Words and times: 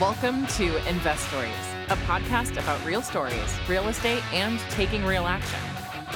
Welcome 0.00 0.46
to 0.58 0.76
Investories, 0.88 1.50
a 1.88 1.96
podcast 2.06 2.52
about 2.52 2.84
real 2.86 3.02
stories, 3.02 3.58
real 3.68 3.88
estate, 3.88 4.22
and 4.32 4.60
taking 4.70 5.04
real 5.04 5.26
action. 5.26 5.58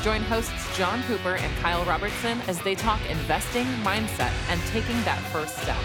Join 0.04 0.20
hosts 0.22 0.78
John 0.78 1.00
Hooper 1.00 1.34
and 1.34 1.56
Kyle 1.56 1.84
Robertson 1.84 2.40
as 2.42 2.60
they 2.62 2.76
talk 2.76 3.00
investing, 3.10 3.64
mindset, 3.82 4.30
and 4.50 4.60
taking 4.68 4.94
that 5.02 5.18
first 5.32 5.56
step. 5.58 5.76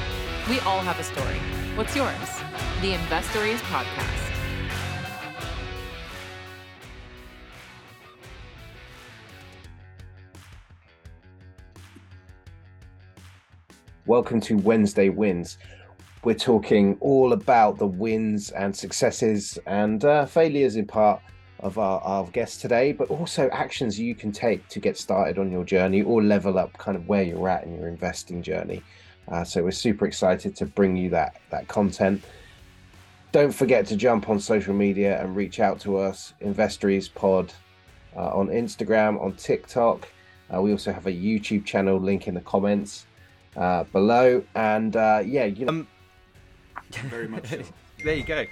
We 0.48 0.60
all 0.60 0.82
have 0.82 1.00
a 1.00 1.04
story. 1.04 1.40
What's 1.76 1.96
yours? 1.96 2.14
The 2.82 2.94
Investories 2.94 3.62
Podcast. 3.62 4.28
Welcome 14.06 14.40
to 14.42 14.56
Wednesday 14.58 15.10
Wins. 15.10 15.58
We're 16.28 16.34
talking 16.34 16.98
all 17.00 17.32
about 17.32 17.78
the 17.78 17.88
wins 17.88 18.52
and 18.52 18.76
successes 18.76 19.58
and 19.66 20.04
uh, 20.04 20.26
failures 20.26 20.76
in 20.76 20.86
part 20.86 21.22
of 21.62 21.78
our, 21.78 22.02
our 22.02 22.26
guests 22.26 22.58
today, 22.58 22.92
but 22.92 23.10
also 23.10 23.48
actions 23.54 23.98
you 23.98 24.14
can 24.14 24.34
take 24.34 24.68
to 24.68 24.82
get 24.82 24.98
started 24.98 25.40
on 25.40 25.50
your 25.50 25.64
journey 25.64 26.02
or 26.02 26.22
level 26.22 26.60
up 26.60 26.78
kind 26.78 26.98
of 26.98 27.08
where 27.08 27.24
you're 27.24 27.48
at 27.48 27.64
in 27.64 27.80
your 27.80 27.88
investing 27.88 28.42
journey. 28.42 28.84
Uh, 29.30 29.46
so 29.46 29.64
we're 29.64 29.72
super 29.72 30.06
excited 30.06 30.54
to 30.58 30.66
bring 30.66 30.98
you 30.98 31.10
that 31.12 31.38
that 31.50 31.70
content. 31.70 32.22
Don't 33.32 33.54
forget 33.54 33.88
to 33.88 33.96
jump 33.96 34.28
on 34.28 34.38
social 34.38 34.74
media 34.74 35.22
and 35.22 35.34
reach 35.34 35.62
out 35.62 35.80
to 35.80 35.98
us, 35.98 36.34
Investories 36.42 37.08
Pod, 37.08 37.54
uh, 38.18 38.38
on 38.38 38.50
Instagram, 38.50 39.18
on 39.24 39.32
TikTok. 39.32 40.06
Uh, 40.54 40.62
we 40.62 40.74
also 40.74 40.92
have 40.92 41.08
a 41.08 41.14
YouTube 41.14 41.64
channel 41.64 41.98
link 41.98 42.28
in 42.28 42.34
the 42.34 42.42
comments 42.42 43.06
uh, 43.56 43.86
below. 43.86 44.44
And 44.56 44.94
uh, 44.98 45.24
yeah, 45.26 45.46
you 45.46 45.64
know. 45.64 45.72
Um, 45.72 45.88
very 47.10 47.28
much 47.28 47.48
so. 47.48 47.62
there 48.04 48.16
you 48.16 48.24
go. 48.24 48.46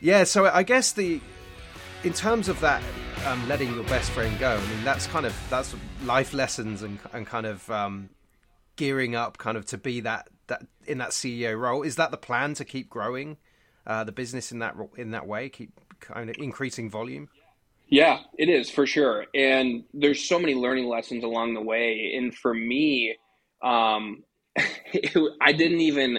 Yeah, 0.00 0.24
so 0.24 0.46
I 0.46 0.62
guess 0.62 0.92
the 0.92 1.20
in 2.02 2.12
terms 2.12 2.48
of 2.48 2.60
that 2.60 2.82
um, 3.26 3.46
letting 3.48 3.74
your 3.74 3.84
best 3.84 4.10
friend 4.10 4.38
go, 4.38 4.56
I 4.56 4.66
mean 4.74 4.84
that's 4.84 5.06
kind 5.06 5.26
of 5.26 5.34
that's 5.50 5.74
life 6.04 6.34
lessons 6.34 6.82
and 6.82 6.98
and 7.12 7.26
kind 7.26 7.46
of 7.46 7.68
um, 7.70 8.10
gearing 8.76 9.14
up, 9.14 9.38
kind 9.38 9.56
of 9.56 9.66
to 9.66 9.78
be 9.78 10.00
that 10.00 10.28
that 10.48 10.66
in 10.86 10.98
that 10.98 11.10
CEO 11.10 11.58
role. 11.58 11.82
Is 11.82 11.96
that 11.96 12.10
the 12.10 12.16
plan 12.16 12.54
to 12.54 12.64
keep 12.64 12.88
growing 12.88 13.38
uh, 13.86 14.04
the 14.04 14.12
business 14.12 14.52
in 14.52 14.58
that 14.60 14.76
in 14.96 15.12
that 15.12 15.26
way, 15.26 15.48
keep 15.48 15.80
kind 16.00 16.30
of 16.30 16.36
increasing 16.38 16.90
volume? 16.90 17.28
Yeah, 17.88 18.20
it 18.38 18.48
is 18.48 18.70
for 18.70 18.86
sure. 18.86 19.26
And 19.34 19.84
there's 19.92 20.24
so 20.24 20.38
many 20.38 20.54
learning 20.54 20.86
lessons 20.86 21.22
along 21.22 21.54
the 21.54 21.60
way. 21.60 22.14
And 22.16 22.34
for 22.34 22.54
me, 22.54 23.16
um, 23.62 24.24
it, 24.56 25.32
I 25.40 25.52
didn't 25.52 25.80
even 25.80 26.18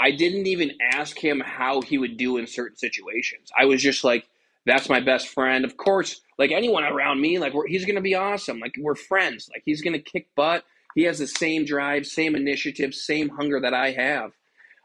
I 0.00 0.12
didn't 0.12 0.46
even 0.46 0.72
ask 0.92 1.18
him 1.18 1.40
how 1.40 1.80
he 1.82 1.98
would 1.98 2.16
do 2.16 2.36
in 2.36 2.46
certain 2.46 2.76
situations. 2.76 3.50
I 3.58 3.64
was 3.64 3.82
just 3.82 4.04
like, 4.04 4.28
that's 4.64 4.88
my 4.88 5.00
best 5.00 5.28
friend. 5.28 5.64
Of 5.64 5.76
course, 5.76 6.20
like 6.38 6.52
anyone 6.52 6.84
around 6.84 7.20
me, 7.20 7.38
like 7.38 7.52
he's 7.66 7.84
going 7.84 7.96
to 7.96 8.02
be 8.02 8.14
awesome. 8.14 8.60
Like 8.60 8.74
we're 8.78 8.94
friends. 8.94 9.48
Like 9.52 9.62
he's 9.64 9.82
going 9.82 9.94
to 9.94 9.98
kick 9.98 10.28
butt. 10.36 10.64
He 10.94 11.02
has 11.04 11.18
the 11.18 11.26
same 11.26 11.64
drive, 11.64 12.06
same 12.06 12.36
initiative, 12.36 12.94
same 12.94 13.28
hunger 13.28 13.60
that 13.60 13.74
I 13.74 13.92
have. 13.92 14.32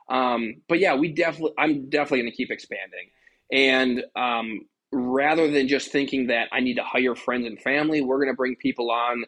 Um, 0.10 0.62
but 0.68 0.80
yeah, 0.80 0.96
we 0.96 1.10
definitely, 1.10 1.54
I'm 1.58 1.90
definitely 1.90 2.20
going 2.20 2.32
to 2.32 2.38
keep 2.38 2.52
expanding. 2.52 3.10
And 3.52 4.04
um, 4.16 4.62
rather 4.92 5.50
than 5.50 5.68
just 5.68 5.92
thinking 5.92 6.28
that 6.28 6.50
I 6.52 6.60
need 6.60 6.76
to 6.76 6.84
hire 6.84 7.16
friends 7.16 7.46
and 7.46 7.60
family, 7.60 8.02
we're 8.02 8.18
going 8.18 8.30
to 8.30 8.36
bring 8.36 8.56
people 8.56 8.92
on 8.92 9.26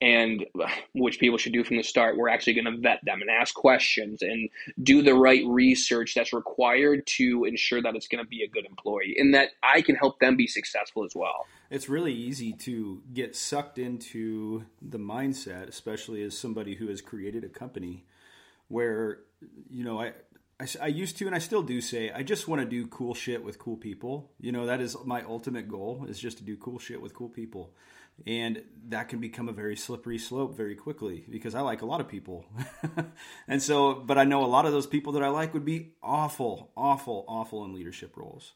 and 0.00 0.44
which 0.92 1.18
people 1.18 1.38
should 1.38 1.52
do 1.52 1.64
from 1.64 1.76
the 1.76 1.82
start. 1.82 2.16
We're 2.16 2.28
actually 2.28 2.54
going 2.54 2.64
to 2.66 2.76
vet 2.78 3.00
them 3.04 3.20
and 3.20 3.30
ask 3.30 3.54
questions 3.54 4.22
and 4.22 4.48
do 4.82 5.02
the 5.02 5.14
right 5.14 5.42
research 5.46 6.14
that's 6.14 6.32
required 6.32 7.06
to 7.06 7.44
ensure 7.44 7.80
that 7.80 7.94
it's 7.94 8.08
going 8.08 8.22
to 8.22 8.28
be 8.28 8.42
a 8.42 8.48
good 8.48 8.66
employee 8.66 9.16
and 9.18 9.34
that 9.34 9.50
I 9.62 9.82
can 9.82 9.94
help 9.94 10.18
them 10.18 10.36
be 10.36 10.46
successful 10.46 11.04
as 11.04 11.14
well. 11.14 11.46
It's 11.70 11.88
really 11.88 12.12
easy 12.12 12.52
to 12.52 13.02
get 13.12 13.34
sucked 13.34 13.78
into 13.78 14.64
the 14.82 14.98
mindset, 14.98 15.68
especially 15.68 16.22
as 16.22 16.36
somebody 16.36 16.74
who 16.74 16.88
has 16.88 17.00
created 17.00 17.44
a 17.44 17.48
company 17.48 18.04
where, 18.68 19.20
you 19.70 19.84
know, 19.84 20.00
I, 20.00 20.12
I, 20.64 20.84
I, 20.84 20.86
used 20.88 21.18
to 21.18 21.26
and 21.26 21.34
I 21.34 21.38
still 21.38 21.62
do 21.62 21.80
say 21.80 22.10
I 22.10 22.22
just 22.22 22.48
want 22.48 22.62
to 22.62 22.66
do 22.66 22.86
cool 22.86 23.14
shit 23.14 23.44
with 23.44 23.58
cool 23.58 23.76
people. 23.76 24.32
You 24.40 24.52
know, 24.52 24.66
that 24.66 24.80
is 24.80 24.96
my 25.04 25.22
ultimate 25.22 25.68
goal 25.68 26.06
is 26.08 26.18
just 26.18 26.38
to 26.38 26.44
do 26.44 26.56
cool 26.56 26.78
shit 26.78 27.00
with 27.00 27.14
cool 27.14 27.28
people 27.28 27.74
and 28.26 28.62
that 28.88 29.08
can 29.08 29.18
become 29.18 29.48
a 29.48 29.52
very 29.52 29.76
slippery 29.76 30.18
slope 30.18 30.56
very 30.56 30.74
quickly 30.74 31.24
because 31.28 31.54
I 31.54 31.60
like 31.60 31.82
a 31.82 31.86
lot 31.86 32.00
of 32.00 32.08
people. 32.08 32.44
and 33.48 33.62
so, 33.62 33.94
but 33.94 34.18
I 34.18 34.24
know 34.24 34.44
a 34.44 34.46
lot 34.46 34.66
of 34.66 34.72
those 34.72 34.86
people 34.86 35.12
that 35.14 35.22
I 35.22 35.28
like 35.28 35.52
would 35.52 35.64
be 35.64 35.94
awful, 36.02 36.70
awful, 36.76 37.24
awful 37.28 37.64
in 37.64 37.74
leadership 37.74 38.16
roles. 38.16 38.52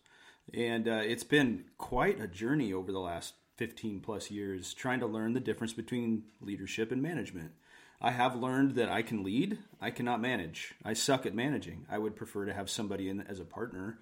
And 0.54 0.88
uh, 0.88 1.02
it's 1.04 1.24
been 1.24 1.64
quite 1.76 2.20
a 2.20 2.28
journey 2.28 2.72
over 2.72 2.92
the 2.92 3.00
last 3.00 3.34
15 3.56 4.00
plus 4.00 4.30
years 4.30 4.72
trying 4.72 5.00
to 5.00 5.06
learn 5.06 5.32
the 5.32 5.40
difference 5.40 5.72
between 5.72 6.22
leadership 6.40 6.92
and 6.92 7.02
management. 7.02 7.50
I 8.00 8.12
have 8.12 8.36
learned 8.36 8.76
that 8.76 8.88
I 8.88 9.02
can 9.02 9.24
lead, 9.24 9.58
I 9.80 9.90
cannot 9.90 10.20
manage. 10.20 10.74
I 10.84 10.92
suck 10.92 11.26
at 11.26 11.34
managing. 11.34 11.84
I 11.90 11.98
would 11.98 12.14
prefer 12.14 12.44
to 12.44 12.54
have 12.54 12.70
somebody 12.70 13.08
in 13.08 13.20
as 13.22 13.40
a 13.40 13.44
partner 13.44 13.98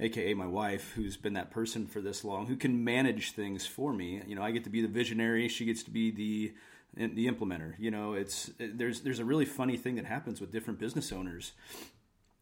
aka 0.00 0.34
my 0.34 0.46
wife, 0.46 0.92
who's 0.92 1.16
been 1.16 1.34
that 1.34 1.50
person 1.50 1.86
for 1.86 2.00
this 2.00 2.24
long, 2.24 2.46
who 2.46 2.56
can 2.56 2.84
manage 2.84 3.32
things 3.32 3.66
for 3.66 3.92
me. 3.92 4.22
You 4.26 4.34
know, 4.34 4.42
I 4.42 4.50
get 4.50 4.64
to 4.64 4.70
be 4.70 4.82
the 4.82 4.88
visionary; 4.88 5.48
she 5.48 5.64
gets 5.64 5.82
to 5.84 5.90
be 5.90 6.10
the 6.10 6.54
the 6.94 7.26
implementer. 7.26 7.74
You 7.78 7.90
know, 7.90 8.14
it's 8.14 8.50
there's 8.58 9.00
there's 9.00 9.18
a 9.18 9.24
really 9.24 9.44
funny 9.44 9.76
thing 9.76 9.96
that 9.96 10.06
happens 10.06 10.40
with 10.40 10.52
different 10.52 10.78
business 10.78 11.12
owners. 11.12 11.52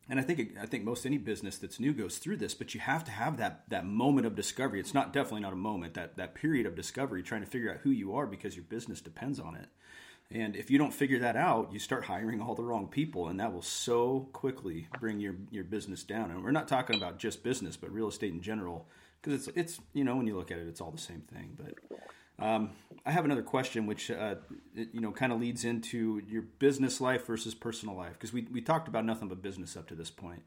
And 0.07 0.21
I 0.21 0.23
think 0.23 0.57
I 0.61 0.67
think 0.67 0.85
most 0.85 1.07
any 1.07 1.17
business 1.17 1.57
that's 1.57 1.81
new 1.81 1.95
goes 1.95 2.19
through 2.19 2.37
this, 2.37 2.55
but 2.55 2.75
you 2.75 2.81
have 2.81 3.05
to 3.05 3.11
have 3.11 3.39
that 3.39 3.69
that 3.71 3.87
moment 3.87 4.27
of 4.27 4.35
discovery. 4.35 4.81
It's 4.81 4.95
not 4.95 5.13
definitely 5.13 5.41
not 5.41 5.55
a 5.55 5.57
moment 5.57 5.95
that 5.95 6.17
that 6.17 6.35
period 6.35 6.67
of 6.67 6.77
discovery, 6.77 7.23
trying 7.23 7.43
to 7.43 7.51
figure 7.51 7.71
out 7.71 7.79
who 7.79 7.91
you 7.91 8.15
are 8.15 8.27
because 8.27 8.55
your 8.55 8.65
business 8.65 9.01
depends 9.01 9.41
on 9.41 9.55
it. 9.55 9.69
And 10.35 10.57
if 10.57 10.69
you 10.69 10.79
don't 10.79 10.93
figure 10.93 11.21
that 11.21 11.37
out, 11.37 11.73
you 11.73 11.79
start 11.79 12.05
hiring 12.05 12.41
all 12.43 12.57
the 12.57 12.65
wrong 12.65 12.89
people, 12.89 13.29
and 13.29 13.39
that 13.39 13.53
will 13.53 13.63
so 13.63 14.29
quickly 14.33 14.89
bring 14.99 15.21
your, 15.21 15.37
your 15.53 15.63
business 15.63 16.03
down. 16.03 16.33
And 16.33 16.43
we're 16.43 16.51
not 16.51 16.67
talking 16.67 16.97
about 16.97 17.19
just 17.19 17.45
business, 17.45 17.77
but 17.77 17.93
real 17.93 18.09
estate 18.09 18.33
in 18.33 18.43
general, 18.43 18.89
because 19.23 19.47
it's 19.47 19.57
it's 19.57 19.81
you 19.93 20.03
know 20.03 20.17
when 20.17 20.27
you 20.27 20.37
look 20.37 20.51
at 20.51 20.59
it, 20.59 20.67
it's 20.67 20.81
all 20.81 20.91
the 20.91 20.99
same 20.99 21.21
thing. 21.21 21.57
But 21.57 22.45
um, 22.45 22.71
I 23.07 23.13
have 23.13 23.25
another 23.25 23.45
question, 23.45 23.87
which 23.87 24.11
uh, 24.11 24.35
it, 24.75 24.89
you 24.93 25.01
know 25.01 25.13
kind 25.13 25.33
of 25.33 25.39
leads 25.41 25.65
into 25.65 26.21
your 26.29 26.43
business 26.43 27.01
life 27.01 27.25
versus 27.27 27.55
personal 27.55 27.95
life, 27.95 28.15
because 28.15 28.33
we 28.33 28.49
we 28.51 28.61
talked 28.61 28.89
about 28.89 29.05
nothing 29.05 29.29
but 29.29 29.41
business 29.41 29.77
up 29.77 29.87
to 29.87 29.95
this 29.95 30.11
point. 30.11 30.43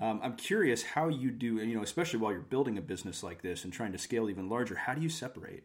Um, 0.00 0.18
I'm 0.20 0.34
curious 0.34 0.82
how 0.82 1.08
you 1.08 1.30
do, 1.30 1.58
you 1.58 1.76
know, 1.76 1.82
especially 1.82 2.18
while 2.18 2.32
you're 2.32 2.40
building 2.40 2.76
a 2.76 2.82
business 2.82 3.22
like 3.22 3.42
this 3.42 3.62
and 3.62 3.72
trying 3.72 3.92
to 3.92 3.98
scale 3.98 4.28
even 4.28 4.48
larger. 4.48 4.74
How 4.74 4.94
do 4.94 5.00
you 5.00 5.08
separate? 5.08 5.62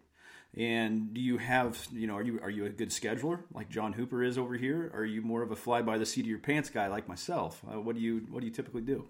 And 0.56 1.14
do 1.14 1.22
you 1.22 1.38
have, 1.40 1.88
you 1.91 2.06
know, 2.06 2.16
are 2.16 2.22
you 2.22 2.40
are 2.41 2.50
you 2.50 2.66
a 2.66 2.69
good 2.69 2.90
scheduler 2.90 3.40
like 3.53 3.69
John 3.69 3.94
Hooper 3.94 4.24
is 4.24 4.38
over 4.38 4.56
here? 4.56 4.91
Or 4.94 5.02
are 5.02 5.06
you 5.06 5.22
more 5.22 5.41
of 5.41 5.52
a 5.52 5.56
fly 5.56 5.81
by 5.81 5.97
the 5.97 6.06
seat 6.06 6.22
of 6.22 6.28
your 6.28 6.40
pants 6.40 6.69
guy 6.69 6.88
like 6.88 7.08
myself? 7.08 7.62
Uh, 7.68 7.80
what 7.80 7.96
do 7.96 8.02
you 8.02 8.28
what 8.30 8.41
do 8.41 8.47
you 8.47 8.53
typically 8.53 8.81
do? 8.81 9.08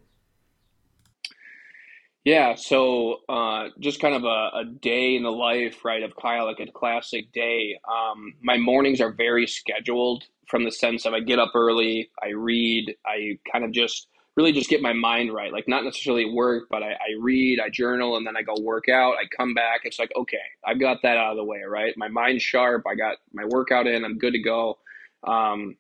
Yeah, 2.24 2.56
so 2.56 3.18
uh, 3.28 3.68
just 3.82 4.00
kind 4.00 4.16
of 4.16 4.24
a, 4.24 4.60
a, 4.60 4.64
day 4.80 5.18
in 5.18 5.24
the 5.24 5.32
life, 5.32 5.84
right, 5.84 6.02
of 6.02 6.16
Kyle, 6.16 6.46
like 6.46 6.62
a 6.62 6.72
classic 6.72 7.34
day. 7.34 7.78
Um, 7.86 8.36
my 8.42 8.58
mornings 8.58 9.02
are 9.02 9.12
very 9.12 9.46
scheduled 9.46 10.24
from 10.48 10.64
the 10.64 10.72
sense 10.72 11.06
of 11.06 11.14
I 11.14 11.20
get 11.20 11.38
up 11.38 11.52
early, 11.54 12.12
I 12.24 12.30
read, 12.30 12.96
I 13.06 13.40
kind 13.52 13.66
of 13.66 13.72
just 13.72 14.08
really 14.36 14.52
just 14.52 14.70
get 14.70 14.82
my 14.82 14.94
mind 14.94 15.34
right. 15.34 15.52
Like 15.52 15.68
not 15.68 15.84
necessarily 15.84 16.26
work, 16.26 16.68
but 16.70 16.82
I, 16.82 16.92
I, 16.92 17.20
read, 17.20 17.60
I 17.60 17.70
journal, 17.70 18.18
and 18.18 18.26
then 18.26 18.36
I 18.36 18.42
go 18.42 18.56
work 18.62 18.90
out. 18.90 19.14
I 19.14 19.26
come 19.36 19.54
back. 19.54 19.82
It's 19.84 20.00
like, 20.00 20.12
okay, 20.16 20.38
I've 20.66 20.80
got 20.80 21.02
that 21.04 21.18
out 21.18 21.32
of 21.32 21.38
the 21.38 21.44
way, 21.44 21.62
right? 21.68 21.94
My 21.98 22.08
mind's 22.08 22.44
sharp. 22.44 22.86
I 22.88 22.96
got 22.96 23.18
my 23.32 23.46
workout 23.46 23.88
in. 23.88 24.04
I'm 24.04 24.18
good 24.18 24.34
to 24.34 24.42
go. 24.42 24.80
Um, 25.24 25.78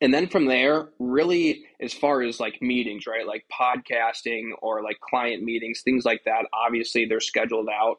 and 0.00 0.14
then 0.14 0.28
from 0.28 0.46
there, 0.46 0.88
really, 0.98 1.64
as 1.80 1.92
far 1.92 2.22
as 2.22 2.38
like 2.38 2.60
meetings, 2.62 3.06
right? 3.06 3.26
Like 3.26 3.44
podcasting 3.52 4.50
or 4.62 4.82
like 4.82 5.00
client 5.00 5.42
meetings, 5.42 5.82
things 5.82 6.04
like 6.04 6.22
that, 6.24 6.46
obviously 6.52 7.06
they're 7.06 7.20
scheduled 7.20 7.68
out. 7.68 7.98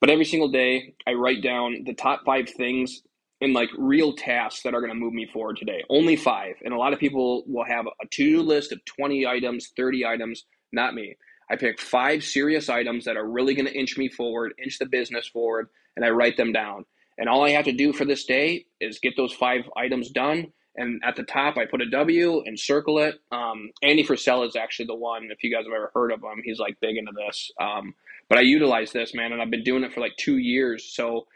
But 0.00 0.10
every 0.10 0.24
single 0.24 0.48
day, 0.48 0.94
I 1.06 1.12
write 1.12 1.42
down 1.42 1.84
the 1.84 1.94
top 1.94 2.24
five 2.24 2.48
things 2.48 3.02
in 3.40 3.52
like 3.52 3.70
real 3.78 4.12
tasks 4.12 4.62
that 4.62 4.74
are 4.74 4.80
going 4.80 4.92
to 4.92 4.98
move 4.98 5.14
me 5.14 5.26
forward 5.26 5.56
today. 5.56 5.82
Only 5.88 6.16
five. 6.16 6.56
And 6.64 6.74
a 6.74 6.76
lot 6.76 6.92
of 6.92 6.98
people 6.98 7.44
will 7.46 7.64
have 7.64 7.86
a 7.86 8.06
to 8.10 8.24
do 8.24 8.42
list 8.42 8.72
of 8.72 8.84
20 8.84 9.26
items, 9.26 9.72
30 9.76 10.04
items. 10.04 10.44
Not 10.72 10.94
me. 10.94 11.16
I 11.50 11.56
pick 11.56 11.80
five 11.80 12.22
serious 12.22 12.68
items 12.68 13.04
that 13.06 13.16
are 13.16 13.26
really 13.26 13.54
going 13.54 13.66
to 13.66 13.76
inch 13.76 13.96
me 13.96 14.08
forward, 14.08 14.54
inch 14.62 14.78
the 14.78 14.86
business 14.86 15.26
forward, 15.26 15.68
and 15.96 16.04
I 16.04 16.10
write 16.10 16.36
them 16.36 16.52
down. 16.52 16.84
And 17.18 17.28
all 17.28 17.44
I 17.44 17.50
have 17.50 17.64
to 17.64 17.72
do 17.72 17.92
for 17.92 18.04
this 18.04 18.24
day 18.24 18.66
is 18.80 18.98
get 18.98 19.16
those 19.16 19.32
five 19.32 19.62
items 19.76 20.10
done. 20.10 20.52
And 20.76 21.02
at 21.04 21.16
the 21.16 21.24
top, 21.24 21.58
I 21.58 21.66
put 21.66 21.82
a 21.82 21.90
W 21.90 22.42
and 22.46 22.58
circle 22.58 23.00
it. 23.00 23.20
Um, 23.32 23.70
Andy 23.82 24.04
Frisella 24.04 24.46
is 24.46 24.56
actually 24.56 24.86
the 24.86 24.94
one. 24.94 25.28
If 25.30 25.42
you 25.42 25.52
guys 25.52 25.64
have 25.64 25.74
ever 25.74 25.90
heard 25.92 26.12
of 26.12 26.20
him, 26.20 26.42
he's 26.44 26.60
like 26.60 26.78
big 26.80 26.96
into 26.96 27.12
this. 27.12 27.50
Um, 27.60 27.94
but 28.28 28.38
I 28.38 28.42
utilize 28.42 28.92
this, 28.92 29.12
man, 29.12 29.32
and 29.32 29.42
I've 29.42 29.50
been 29.50 29.64
doing 29.64 29.82
it 29.82 29.92
for 29.92 30.00
like 30.00 30.16
two 30.16 30.38
years. 30.38 30.84
So 30.84 31.26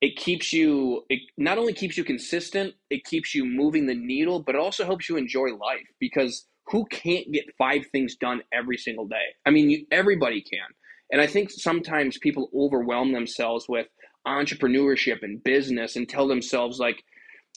it 0.00 0.16
keeps 0.16 0.52
you 0.52 1.04
it 1.08 1.20
not 1.38 1.58
only 1.58 1.72
keeps 1.72 1.96
you 1.96 2.04
consistent 2.04 2.74
it 2.90 3.04
keeps 3.04 3.34
you 3.34 3.44
moving 3.44 3.86
the 3.86 3.94
needle 3.94 4.40
but 4.40 4.54
it 4.54 4.60
also 4.60 4.84
helps 4.84 5.08
you 5.08 5.16
enjoy 5.16 5.48
life 5.54 5.86
because 5.98 6.46
who 6.68 6.84
can't 6.86 7.30
get 7.32 7.44
five 7.56 7.86
things 7.92 8.16
done 8.16 8.42
every 8.52 8.76
single 8.76 9.06
day? 9.06 9.34
I 9.44 9.50
mean, 9.50 9.70
you, 9.70 9.86
everybody 9.90 10.40
can. 10.42 10.66
And 11.10 11.20
I 11.20 11.26
think 11.26 11.50
sometimes 11.50 12.18
people 12.18 12.50
overwhelm 12.54 13.12
themselves 13.12 13.66
with 13.68 13.86
entrepreneurship 14.26 15.22
and 15.22 15.42
business 15.42 15.94
and 15.94 16.08
tell 16.08 16.26
themselves, 16.26 16.80
like, 16.80 17.04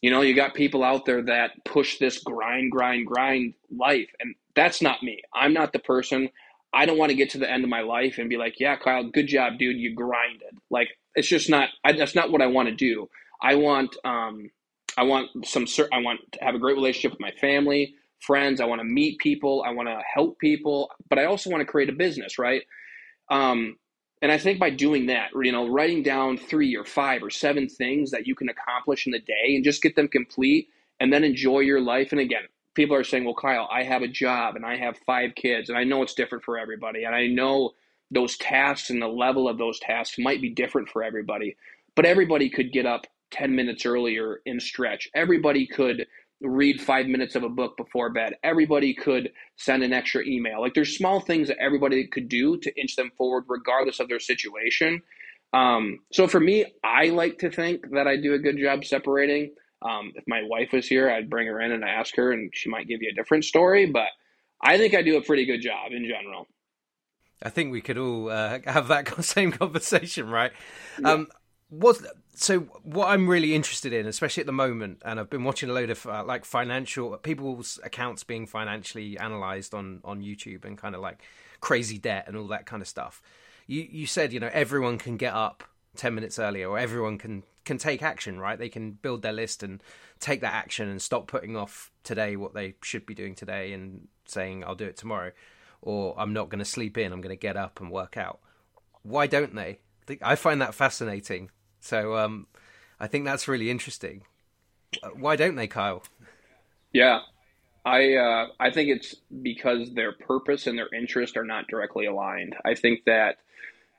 you 0.02 0.12
know, 0.12 0.22
you 0.22 0.36
got 0.36 0.54
people 0.54 0.84
out 0.84 1.06
there 1.06 1.24
that 1.24 1.52
push 1.66 1.98
this 1.98 2.20
grind, 2.20 2.72
grind, 2.72 3.08
grind 3.08 3.56
life. 3.76 4.10
And 4.20 4.36
that's 4.56 4.82
not 4.82 5.02
me. 5.02 5.22
I'm 5.34 5.54
not 5.54 5.74
the 5.74 5.80
person. 5.80 6.30
I 6.74 6.86
don't 6.86 6.98
want 6.98 7.10
to 7.10 7.16
get 7.16 7.32
to 7.32 7.38
the 7.38 7.50
end 7.50 7.64
of 7.64 7.70
my 7.70 7.82
life 7.82 8.18
and 8.18 8.30
be 8.30 8.38
like, 8.38 8.60
yeah, 8.60 8.76
Kyle, 8.76 9.04
good 9.04 9.28
job, 9.28 9.58
dude. 9.58 9.78
You 9.78 9.96
grinded. 9.96 10.58
Like, 10.70 10.90
it's 11.16 11.28
just 11.28 11.50
not, 11.50 11.70
I, 11.84 11.94
that's 11.94 12.16
not 12.16 12.32
what 12.32 12.42
I 12.42 12.48
want 12.48 12.70
to 12.70 12.76
do. 12.76 13.10
I 13.42 13.56
want, 13.56 13.96
um, 14.04 14.52
I 14.98 15.04
want 15.04 15.46
some, 15.46 15.66
I 15.92 16.00
want 16.00 16.20
to 16.34 16.44
have 16.44 16.56
a 16.56 16.60
great 16.60 16.76
relationship 16.76 17.12
with 17.12 17.22
my 17.22 17.32
family 17.32 17.96
friends. 18.20 18.62
I 18.62 18.66
want 18.66 18.80
to 18.82 18.86
meet 18.86 19.20
people. 19.20 19.64
I 19.66 19.72
want 19.72 19.88
to 19.88 20.00
help 20.14 20.40
people, 20.40 20.92
but 21.10 21.18
I 21.18 21.26
also 21.26 21.50
want 21.50 21.62
to 21.62 21.66
create 21.66 21.90
a 21.90 21.94
business, 21.94 22.38
right? 22.38 22.64
Um, 23.30 23.78
and 24.22 24.32
I 24.32 24.38
think 24.38 24.60
by 24.60 24.70
doing 24.70 25.08
that, 25.08 25.30
you 25.42 25.52
know, 25.52 25.70
writing 25.70 26.04
down 26.04 26.38
three 26.38 26.76
or 26.76 26.84
five 26.84 27.24
or 27.24 27.30
seven 27.30 27.70
things 27.70 28.12
that 28.12 28.28
you 28.28 28.36
can 28.36 28.50
accomplish 28.50 29.06
in 29.06 29.14
the 29.14 29.20
day 29.20 29.56
and 29.56 29.64
just 29.64 29.82
get 29.82 29.96
them 29.96 30.10
complete 30.10 30.68
and 31.00 31.14
then 31.14 31.24
enjoy 31.24 31.60
your 31.60 31.80
life. 31.80 32.12
And 32.12 32.20
again, 32.20 32.44
people 32.80 32.96
are 32.96 33.04
saying, 33.04 33.26
well, 33.26 33.36
Kyle, 33.36 33.68
I 33.70 33.84
have 33.84 34.04
a 34.04 34.08
job 34.08 34.56
and 34.56 34.66
I 34.66 34.78
have 34.78 34.98
five 35.06 35.36
kids 35.36 35.68
and 35.68 35.78
I 35.78 35.84
know 35.84 36.02
it's 36.02 36.14
different 36.14 36.46
for 36.46 36.58
everybody. 36.58 37.04
And 37.04 37.14
I 37.14 37.28
know 37.28 37.72
those 38.10 38.38
tasks 38.38 38.90
and 38.90 39.02
the 39.02 39.08
level 39.08 39.50
of 39.50 39.58
those 39.58 39.82
tasks 39.82 40.18
might 40.18 40.42
be 40.42 40.50
different 40.50 40.88
for 40.88 41.04
everybody, 41.04 41.58
but 41.98 42.06
everybody 42.06 42.50
could 42.50 42.72
get 42.72 42.86
up 42.86 43.06
10 43.32 43.54
minutes 43.54 43.86
earlier 43.86 44.40
in 44.46 44.62
stretch. 44.62 45.10
Everybody 45.14 45.68
could 45.68 46.08
read 46.40 46.82
five 46.82 47.08
minutes 47.08 47.36
of 47.36 47.44
a 47.44 47.50
book 47.50 47.76
before 47.76 48.12
bed. 48.12 48.36
Everybody 48.46 48.94
could 48.94 49.32
send 49.58 49.84
an 49.84 49.92
extra 49.92 50.24
email. 50.24 50.62
Like 50.62 50.74
there's 50.74 50.96
small 50.96 51.20
things 51.20 51.50
that 51.50 51.58
everybody 51.60 52.08
could 52.08 52.30
do 52.30 52.58
to 52.60 52.80
inch 52.80 52.96
them 52.96 53.12
forward, 53.18 53.44
regardless 53.50 54.00
of 54.00 54.08
their 54.08 54.22
situation. 54.22 55.02
Um, 55.52 56.00
so 56.14 56.30
for 56.30 56.40
me, 56.40 56.66
I 56.82 57.08
like 57.08 57.40
to 57.40 57.52
think 57.52 57.92
that 57.92 58.08
I 58.08 58.16
do 58.16 58.36
a 58.36 58.40
good 58.40 58.58
job 58.58 58.86
separating. 58.86 59.52
Um, 59.82 60.12
if 60.16 60.26
my 60.28 60.44
wife 60.44 60.74
was 60.74 60.88
here, 60.88 61.10
I'd 61.10 61.30
bring 61.30 61.48
her 61.48 61.62
in 61.62 61.72
and 61.72 61.84
ask 61.84 62.16
her, 62.16 62.32
and 62.32 62.52
she 62.54 62.70
might 62.70 62.88
give 62.88 63.02
you 63.02 63.10
a 63.10 63.16
different 63.16 63.46
story. 63.46 63.86
But 63.86 64.10
I 64.62 64.78
think 64.78 64.94
I 64.94 65.02
do 65.02 65.18
a 65.18 65.22
pretty 65.22 65.46
good 65.46 65.62
job 65.62 65.92
in 65.92 66.06
general. 66.06 66.48
I 67.42 67.50
think 67.50 67.72
we 67.72 67.82
could 67.82 67.98
all 67.98 68.30
uh, 68.30 68.60
have 68.66 68.88
that 68.90 69.24
same 69.24 69.52
conversation, 69.52 70.30
right? 70.30 70.52
Yeah. 71.00 71.12
Um, 71.12 71.28
was 71.72 72.04
so 72.34 72.62
what 72.84 73.08
I'm 73.08 73.28
really 73.28 73.54
interested 73.54 73.94
in, 73.94 74.08
especially 74.08 74.42
at 74.42 74.48
the 74.48 74.54
moment, 74.54 75.02
and 75.06 75.20
I've 75.20 75.30
been 75.30 75.44
watching 75.44 75.70
a 75.70 75.74
load 75.74 75.90
of 75.90 76.06
uh, 76.06 76.24
like 76.24 76.46
financial 76.46 77.16
people's 77.18 77.80
accounts 77.84 78.24
being 78.24 78.48
financially 78.48 79.18
analyzed 79.18 79.74
on 79.74 80.02
on 80.04 80.22
YouTube 80.22 80.66
and 80.66 80.78
kind 80.78 80.96
of 80.96 81.02
like 81.02 81.22
crazy 81.60 81.98
debt 81.98 82.26
and 82.28 82.36
all 82.36 82.48
that 82.48 82.66
kind 82.66 82.82
of 82.82 82.88
stuff. 82.88 83.22
You 83.68 83.88
you 83.90 84.08
said 84.08 84.34
you 84.34 84.40
know 84.40 84.50
everyone 84.52 84.98
can 84.98 85.18
get 85.18 85.34
up 85.34 85.64
ten 85.96 86.16
minutes 86.16 86.40
earlier, 86.40 86.70
or 86.70 86.80
everyone 86.80 87.18
can 87.18 87.44
can 87.66 87.78
take 87.78 88.02
action, 88.02 88.40
right? 88.40 88.58
They 88.58 88.70
can 88.70 88.92
build 88.92 89.22
their 89.22 89.34
list 89.34 89.64
and 89.64 89.82
take 90.20 90.42
that 90.42 90.54
action 90.54 90.90
and 90.90 91.02
stop 91.02 91.28
putting 91.28 91.56
off 91.56 91.92
today 92.04 92.36
what 92.36 92.54
they 92.54 92.76
should 92.84 93.06
be 93.06 93.14
doing 93.14 93.36
today 93.36 93.74
and 93.74 94.08
saying 94.26 94.64
I'll 94.64 94.76
do 94.76 94.86
it 94.86 94.98
tomorrow, 94.98 95.32
or 95.82 96.16
I'm 96.18 96.34
not 96.34 96.50
going 96.50 96.60
to 96.60 96.66
sleep 96.66 96.98
in. 96.98 97.14
I'm 97.14 97.22
going 97.22 97.36
to 97.36 97.40
get 97.40 97.58
up 97.58 97.80
and 97.80 97.92
work 97.92 98.18
out. 98.18 98.40
Why 99.04 99.28
don't 99.28 99.56
they? 99.56 99.80
I 100.22 100.36
find 100.36 100.60
that 100.62 100.74
fascinating 100.74 101.52
so 101.80 102.18
um, 102.18 102.48
I 103.00 103.08
think 103.08 103.26
that's 103.26 103.48
really 103.48 103.70
interesting. 103.70 104.24
Uh, 105.02 105.10
why 105.10 105.36
don't 105.36 105.56
they, 105.56 105.68
Kyle? 105.68 106.04
Yeah, 106.94 107.20
I 107.86 108.16
uh, 108.16 108.48
I 108.60 108.72
think 108.72 108.90
it's 108.90 109.16
because 109.42 109.94
their 109.94 110.12
purpose 110.14 110.68
and 110.68 110.78
their 110.78 110.94
interest 110.94 111.38
are 111.38 111.46
not 111.46 111.68
directly 111.68 112.06
aligned. 112.06 112.56
I 112.66 112.76
think 112.76 113.06
that 113.06 113.38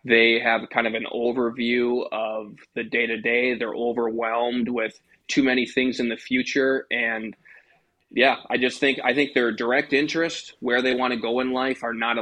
they 0.05 0.41
have 0.41 0.71
kind 0.71 0.87
of 0.87 0.95
an 0.95 1.07
overview 1.13 2.05
of 2.11 2.55
the 2.75 2.85
day 2.85 3.07
to 3.07 3.21
day. 3.21 3.55
They're 3.55 3.75
overwhelmed 3.75 4.69
with 4.69 4.99
too 5.29 5.43
many 5.43 5.67
things 5.67 6.01
in 6.01 6.09
the 6.09 6.17
future, 6.17 6.87
and 6.91 7.37
yeah, 8.13 8.37
I 8.51 8.57
just 8.57 8.81
think 8.81 8.99
I 9.05 9.15
think 9.15 9.35
their 9.35 9.53
direct 9.53 9.93
interest, 9.93 10.55
where 10.61 10.83
they 10.83 10.95
want 10.95 11.13
to 11.15 11.21
go 11.21 11.41
in 11.41 11.53
life, 11.53 11.85
are 11.85 11.95
not 11.95 12.17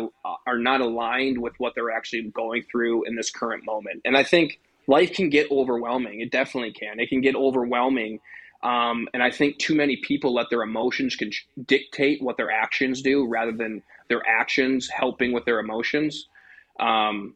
are 0.46 0.58
not 0.58 0.80
aligned 0.80 1.40
with 1.40 1.54
what 1.58 1.75
they're 1.75 1.90
actually 1.90 2.22
going 2.25 2.64
through 2.70 3.04
in 3.04 3.16
this 3.16 3.30
current 3.30 3.64
moment. 3.64 4.02
And 4.04 4.16
I 4.16 4.22
think 4.22 4.60
life 4.86 5.14
can 5.14 5.30
get 5.30 5.50
overwhelming. 5.50 6.20
It 6.20 6.30
definitely 6.30 6.72
can. 6.72 7.00
It 7.00 7.08
can 7.08 7.22
get 7.22 7.34
overwhelming. 7.34 8.20
Um, 8.62 9.08
and 9.14 9.22
I 9.22 9.30
think 9.30 9.58
too 9.58 9.75
many 9.75 9.96
people 9.96 10.34
let 10.34 10.50
their 10.50 10.62
emotions 10.62 11.16
dictate 11.64 12.20
what 12.20 12.36
their 12.36 12.50
actions 12.50 13.02
do 13.02 13.26
rather 13.26 13.52
than 13.52 13.82
their 14.08 14.22
actions 14.26 14.88
helping 14.88 15.32
with 15.32 15.44
their 15.44 15.60
emotions. 15.60 16.26
Um, 16.80 17.34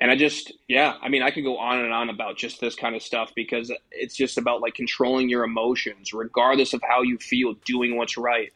and 0.00 0.10
I 0.10 0.16
just, 0.16 0.52
yeah, 0.68 0.94
I 1.00 1.08
mean, 1.08 1.22
I 1.22 1.30
could 1.30 1.44
go 1.44 1.58
on 1.58 1.78
and 1.78 1.92
on 1.92 2.10
about 2.10 2.36
just 2.36 2.60
this 2.60 2.74
kind 2.74 2.96
of 2.96 3.02
stuff 3.02 3.32
because 3.34 3.70
it's 3.90 4.16
just 4.16 4.38
about 4.38 4.60
like 4.60 4.74
controlling 4.74 5.28
your 5.28 5.44
emotions, 5.44 6.12
regardless 6.12 6.72
of 6.72 6.82
how 6.82 7.02
you 7.02 7.18
feel, 7.18 7.54
doing 7.64 7.96
what's 7.96 8.16
right. 8.16 8.52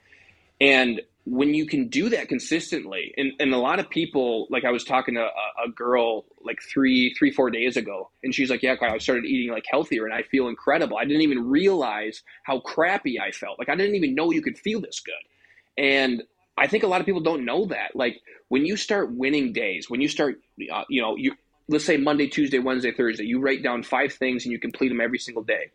And 0.60 1.02
when 1.26 1.54
you 1.54 1.66
can 1.66 1.88
do 1.88 2.08
that 2.08 2.28
consistently 2.28 3.12
and, 3.16 3.32
and 3.40 3.52
a 3.52 3.58
lot 3.58 3.80
of 3.80 3.90
people 3.90 4.46
like 4.48 4.64
i 4.64 4.70
was 4.70 4.84
talking 4.84 5.14
to 5.14 5.22
a, 5.22 5.64
a, 5.66 5.68
girl 5.74 6.24
like 6.44 6.62
three 6.62 7.12
three 7.14 7.32
four 7.32 7.50
days 7.50 7.76
ago 7.76 8.08
and 8.22 8.32
she's 8.32 8.48
like 8.48 8.62
yeah 8.62 8.76
i 8.80 8.96
started 8.98 9.24
eating 9.24 9.52
like 9.52 9.64
healthier 9.68 10.04
and 10.04 10.14
i 10.14 10.22
feel 10.22 10.46
incredible. 10.46 10.96
I 10.96 11.04
didn't 11.04 11.22
even 11.22 11.50
realize 11.50 12.22
how 12.44 12.60
crappy 12.60 13.18
i 13.18 13.32
felt. 13.32 13.58
Like 13.58 13.68
i 13.68 13.74
didn't 13.74 13.96
even 13.96 14.14
know 14.14 14.30
you 14.30 14.40
could 14.40 14.56
feel 14.56 14.80
this 14.80 15.00
good. 15.00 15.82
And 15.82 16.22
i 16.56 16.66
think 16.66 16.82
a 16.82 16.86
lot 16.86 17.00
of 17.00 17.06
people 17.06 17.20
don't 17.20 17.44
know 17.44 17.66
that. 17.66 17.94
Like 17.94 18.20
when 18.48 18.64
you 18.64 18.76
start 18.76 19.12
winning 19.12 19.52
days 19.52 19.90
when 19.90 20.00
you 20.00 20.08
start 20.08 20.40
uh, 20.72 20.84
you 20.88 21.02
know 21.02 21.16
you 21.16 21.34
let's 21.68 21.84
say 21.84 21.96
monday 21.96 22.28
tuesday 22.28 22.58
wednesday 22.58 22.92
thursday 22.92 23.24
you 23.24 23.40
write 23.40 23.62
down 23.62 23.82
five 23.82 24.12
things 24.12 24.44
and 24.44 24.52
you 24.52 24.58
complete 24.58 24.88
them 24.88 25.00
every 25.00 25.18
single 25.18 25.42
day. 25.42 25.70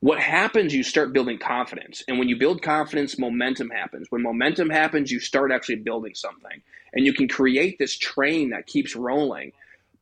What 0.00 0.20
happens 0.20 0.74
you 0.74 0.82
start 0.82 1.12
building 1.14 1.38
confidence. 1.38 2.04
And 2.06 2.18
when 2.18 2.28
you 2.28 2.36
build 2.36 2.62
confidence 2.62 3.18
momentum 3.18 3.70
happens. 3.70 4.08
When 4.10 4.22
momentum 4.22 4.70
happens 4.70 5.10
you 5.10 5.20
start 5.20 5.52
actually 5.52 5.76
building 5.76 6.14
something. 6.14 6.62
And 6.92 7.04
you 7.04 7.12
can 7.12 7.28
create 7.28 7.78
this 7.78 7.96
train 7.96 8.50
that 8.50 8.66
keeps 8.66 8.96
rolling. 8.96 9.52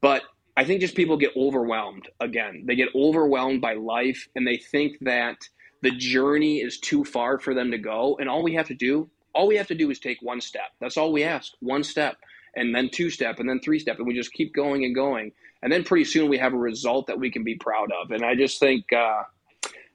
But 0.01 0.23
i 0.57 0.65
think 0.65 0.81
just 0.81 0.95
people 0.97 1.17
get 1.17 1.37
overwhelmed 1.37 2.09
again. 2.21 2.65
They 2.67 2.77
get 2.77 2.89
overwhelmed 2.95 3.61
by 3.61 3.75
life 3.75 4.29
and 4.35 4.47
they 4.47 4.57
think 4.57 4.99
that 5.03 5.37
the 5.83 5.91
journey 5.91 6.61
is 6.61 6.79
too 6.79 7.05
far 7.05 7.39
for 7.39 7.53
them 7.53 7.71
to 7.73 7.79
go. 7.79 8.17
And 8.19 8.29
all 8.29 8.43
we 8.43 8.55
have 8.55 8.69
to 8.69 8.75
do 8.75 9.11
all 9.35 9.47
we 9.47 9.57
have 9.57 9.67
to 9.69 9.75
do 9.75 9.91
is 9.91 9.99
take 9.99 10.21
one 10.23 10.41
step 10.41 10.71
that's 10.81 10.97
all 10.97 11.13
we 11.13 11.25
ask 11.25 11.53
one 11.61 11.83
step 11.83 12.17
and 12.57 12.75
then 12.75 12.89
two 12.89 13.11
step 13.11 13.39
and 13.41 13.49
then 13.49 13.61
three 13.61 13.79
step 13.79 13.99
and 13.99 14.07
we 14.07 14.15
just 14.15 14.33
keep 14.33 14.55
going 14.55 14.85
and 14.85 14.95
going 14.95 15.33
and 15.63 15.73
then 15.73 15.85
pretty 15.85 16.05
soon 16.05 16.29
we 16.29 16.39
have 16.39 16.53
a 16.53 16.59
result 16.59 17.07
that 17.07 17.19
we 17.19 17.31
can 17.31 17.45
be 17.45 17.55
proud 17.55 17.91
of 17.93 18.11
and 18.11 18.25
i 18.25 18.35
just 18.35 18.61
think 18.61 18.93
uh, 18.93 19.23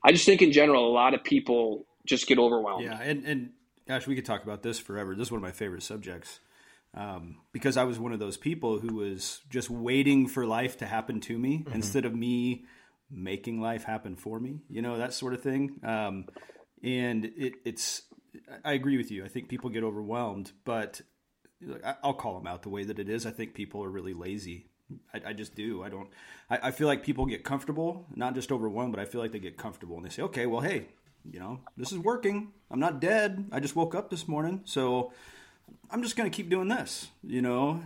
I 0.04 0.12
just 0.12 0.26
think 0.26 0.42
in 0.42 0.52
general, 0.52 0.88
a 0.88 0.94
lot 0.94 1.14
of 1.14 1.24
people 1.24 1.86
just 2.06 2.28
get 2.28 2.40
overwhelmed. 2.40 2.86
Yeah, 2.86 3.00
and 3.02 3.26
and 3.26 3.50
gosh, 3.88 4.08
we 4.08 4.16
could 4.16 4.26
talk 4.26 4.44
about 4.44 4.64
this 4.64 4.80
forever. 4.80 5.16
This 5.16 5.28
is 5.28 5.32
one 5.32 5.40
of 5.40 5.44
my 5.44 5.52
favorite 5.52 5.84
subjects 5.84 6.40
um, 6.94 7.38
because 7.52 7.78
I 7.78 7.84
was 7.84 8.00
one 8.00 8.14
of 8.14 8.20
those 8.20 8.38
people 8.38 8.80
who 8.80 8.96
was 8.96 9.42
just 9.50 9.70
waiting 9.70 10.28
for 10.28 10.46
life 10.46 10.78
to 10.78 10.86
happen 10.86 11.20
to 11.22 11.38
me 11.38 11.60
mm-hmm. 11.60 11.74
instead 11.74 12.06
of 12.06 12.16
me 12.16 12.66
making 13.12 13.60
life 13.60 13.84
happen 13.84 14.16
for 14.16 14.40
me. 14.40 14.62
You 14.70 14.82
know 14.82 14.98
that 14.98 15.14
sort 15.14 15.34
of 15.34 15.42
thing. 15.42 15.80
Um, 15.84 16.26
and 16.82 17.26
it, 17.26 17.56
it's 17.66 18.04
I 18.64 18.74
agree 18.74 18.98
with 18.98 19.12
you. 19.12 19.26
I 19.26 19.28
think 19.28 19.50
people 19.50 19.70
get 19.70 19.84
overwhelmed, 19.84 20.52
but 20.66 21.02
I'll 22.04 22.14
call 22.14 22.38
them 22.38 22.48
out 22.48 22.62
the 22.62 22.70
way 22.70 22.84
that 22.84 23.00
it 23.00 23.10
is. 23.10 23.26
I 23.26 23.32
think 23.32 23.54
people 23.54 23.84
are 23.84 23.90
really 23.90 24.14
lazy 24.14 24.70
I, 25.14 25.22
I, 25.28 25.34
just 25.34 25.56
do. 25.56 25.84
I 25.84 25.90
don't. 25.90 26.10
I, 26.50 26.60
I, 26.64 26.72
feel 26.72 26.88
like 26.88 27.04
people 27.04 27.26
get 27.26 27.44
comfortable, 27.44 28.06
not 28.16 28.34
just 28.34 28.52
overwhelmed, 28.52 28.92
but 28.94 29.00
I 29.00 29.06
feel 29.06 29.22
like 29.22 29.32
they 29.32 29.40
get 29.40 29.58
comfortable 29.58 29.98
and 29.98 30.06
they 30.06 30.10
say, 30.10 30.24
"Okay, 30.24 30.46
well, 30.46 30.62
hey, 30.62 30.88
you 31.30 31.40
know, 31.40 31.60
this 31.78 31.92
is 31.92 32.00
working. 32.00 32.52
I'm 32.72 32.80
not 32.80 33.00
dead. 33.00 33.46
I 33.52 33.60
just 33.60 33.76
woke 33.76 33.94
up 33.94 34.10
this 34.10 34.28
morning, 34.28 34.62
so 34.66 35.14
I'm 35.92 36.02
just 36.02 36.16
going 36.16 36.30
to 36.30 36.36
keep 36.36 36.50
doing 36.50 36.68
this." 36.68 37.10
You 37.24 37.42
know. 37.42 37.82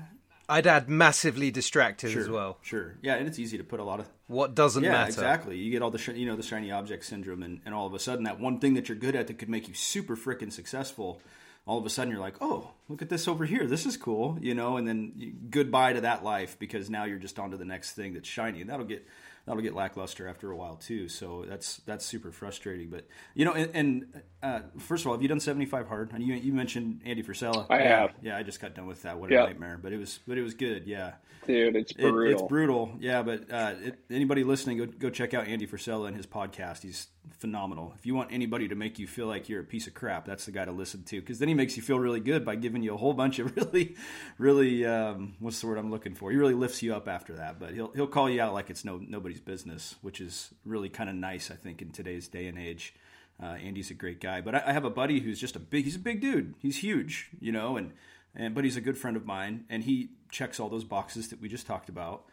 I'd 0.50 0.68
add 0.68 0.90
massively 0.90 1.52
distracted 1.52 2.12
sure, 2.12 2.22
as 2.22 2.30
well. 2.30 2.58
Sure. 2.62 2.96
Yeah, 3.02 3.16
and 3.16 3.28
it's 3.28 3.40
easy 3.40 3.58
to 3.58 3.64
put 3.64 3.80
a 3.80 3.84
lot 3.84 4.00
of 4.00 4.10
what 4.28 4.56
doesn't 4.56 4.84
yeah, 4.84 4.92
matter. 4.92 5.10
exactly. 5.10 5.58
You 5.58 5.72
get 5.72 5.82
all 5.82 5.92
the 5.92 5.98
sh- 5.98 6.10
you 6.10 6.26
know 6.26 6.36
the 6.36 6.44
shiny 6.44 6.72
object 6.72 7.06
syndrome, 7.06 7.44
and, 7.44 7.62
and 7.66 7.74
all 7.74 7.88
of 7.88 7.94
a 7.94 8.00
sudden 8.00 8.24
that 8.26 8.40
one 8.40 8.60
thing 8.60 8.74
that 8.74 8.90
you're 8.90 8.98
good 8.98 9.16
at 9.16 9.28
that 9.28 9.40
could 9.40 9.50
make 9.50 9.68
you 9.68 9.74
super 9.74 10.16
freaking 10.16 10.52
successful 10.52 11.22
all 11.66 11.78
of 11.78 11.86
a 11.86 11.90
sudden 11.90 12.12
you're 12.12 12.20
like, 12.20 12.36
oh, 12.42 12.72
look 12.90 13.02
at 13.02 13.10
this 13.10 13.28
over 13.28 13.46
here. 13.46 13.66
This 13.66 13.86
is 13.86 13.96
cool, 13.96 14.38
you 14.42 14.54
know. 14.54 14.78
And 14.78 14.88
then 14.88 15.14
you, 15.16 15.34
goodbye 15.50 15.94
to 15.94 16.02
that 16.02 16.24
life 16.24 16.58
because 16.60 16.90
now 16.90 17.06
you're 17.06 17.20
just 17.20 17.40
on 17.40 17.52
to 17.52 17.58
the 17.58 17.66
next 17.66 17.94
thing 17.94 18.14
that's 18.14 18.28
shiny, 18.28 18.62
and 18.62 18.70
that'll 18.70 18.86
get 18.86 19.08
that'll 19.46 19.62
get 19.62 19.74
lackluster 19.74 20.28
after 20.28 20.52
a 20.52 20.56
while 20.56 20.76
too. 20.76 21.08
So 21.10 21.46
that's 21.48 21.78
that's 21.86 22.06
super 22.06 22.32
frustrating. 22.32 22.90
But 22.90 23.08
you 23.34 23.46
know, 23.46 23.54
and, 23.54 23.70
and 23.74 24.22
uh, 24.42 24.60
first 24.80 25.04
of 25.04 25.08
all, 25.08 25.14
have 25.14 25.22
you 25.22 25.28
done 25.28 25.40
seventy 25.40 25.66
five 25.66 25.88
hard? 25.88 26.12
And 26.14 26.24
you 26.24 26.34
you 26.36 26.54
mentioned 26.54 27.02
Andy 27.06 27.24
Frisella. 27.24 27.66
I 27.70 27.80
yeah, 27.80 28.00
have. 28.02 28.12
Yeah, 28.22 28.38
I 28.38 28.44
just 28.44 28.60
got 28.62 28.76
done 28.76 28.86
with 28.88 29.04
that. 29.04 29.20
What 29.20 29.32
a 29.32 29.34
Yeah. 29.36 29.46
nightmare! 29.46 29.80
But 29.82 29.94
it 29.94 29.98
was 29.98 30.20
but 30.28 30.38
it 30.38 30.44
was 30.44 30.54
good. 30.54 30.86
Yeah. 30.88 31.14
Dude, 31.46 31.76
it's 31.76 31.92
It- 31.92 31.98
brutal. 32.00 32.32
it's 32.32 32.42
brutal, 32.50 32.96
yeah. 33.02 33.22
But 33.22 33.52
uh, 33.52 33.74
it, 33.84 34.00
anybody 34.10 34.44
listening, 34.46 34.78
go 34.78 34.86
go 34.86 35.10
check 35.10 35.34
out 35.34 35.48
Andy 35.48 35.68
Frisella 35.68 36.08
and 36.08 36.16
his 36.16 36.26
podcast. 36.26 36.84
He's 36.84 37.08
phenomenal. 37.40 37.94
If 37.98 38.06
you 38.06 38.16
want 38.16 38.32
anybody 38.32 38.70
to 38.70 38.76
make 38.76 38.98
you 38.98 39.08
feel 39.08 39.28
like 39.28 39.50
you're 39.50 39.60
a 39.60 39.66
piece 39.66 39.88
of 39.88 39.94
crap, 39.94 40.26
that's 40.26 40.46
the 40.46 40.52
guy 40.54 40.64
to 40.64 40.72
listen 40.72 41.04
to 41.04 41.20
because 41.20 41.40
then 41.40 41.50
he 41.50 41.54
makes 41.54 41.76
you 41.76 41.84
feel 41.84 42.00
really 42.00 42.22
good 42.22 42.46
by 42.46 42.56
giving 42.56 42.82
you 42.82 42.94
a 42.94 42.98
whole 42.98 43.14
bunch 43.14 43.40
of 43.40 43.54
really, 43.58 43.96
really 44.38 44.86
um, 44.86 45.36
what's 45.40 45.60
the 45.60 45.68
word 45.68 45.78
I'm 45.78 45.92
looking 45.92 46.16
for? 46.16 46.32
He 46.32 46.38
really 46.38 46.54
lifts 46.54 46.82
you 46.82 46.94
up 46.96 47.10
after 47.10 47.34
that. 47.36 47.60
But 47.60 47.74
he'll 47.74 47.92
he'll 47.92 48.08
call 48.08 48.30
you 48.30 48.42
out 48.42 48.54
like 48.54 48.70
it's 48.70 48.86
no 48.86 49.02
business, 49.40 49.96
which 50.02 50.20
is 50.22 50.54
really 50.66 50.90
kind 50.90 51.10
of 51.10 51.16
nice, 51.16 51.52
I 51.52 51.56
think, 51.56 51.82
in 51.82 51.92
today's 51.92 52.28
day 52.28 52.48
and 52.48 52.58
age. 52.58 52.94
Uh, 53.42 53.56
Andy's 53.56 53.92
a 53.92 53.96
great 53.96 54.22
guy, 54.22 54.42
but 54.42 54.56
I, 54.56 54.64
I 54.68 54.74
have 54.74 54.86
a 54.86 54.90
buddy 54.90 55.20
who's 55.20 55.40
just 55.40 55.56
a 55.56 55.60
big. 55.60 55.86
He's 55.86 55.96
a 55.96 56.00
big 56.00 56.22
dude. 56.22 56.56
He's 56.60 56.78
huge, 56.78 57.30
you 57.40 57.52
know, 57.52 57.78
and 57.78 57.92
and 58.36 58.54
but 58.54 58.64
he's 58.64 58.78
a 58.78 58.82
good 58.82 58.98
friend 58.98 59.18
of 59.18 59.26
mine, 59.26 59.66
and 59.70 59.84
he 59.84 60.10
checks 60.32 60.60
all 60.60 60.70
those 60.70 60.84
boxes 60.84 61.30
that 61.30 61.42
we 61.42 61.50
just 61.50 61.68
talked 61.68 61.90
about. 61.90 62.26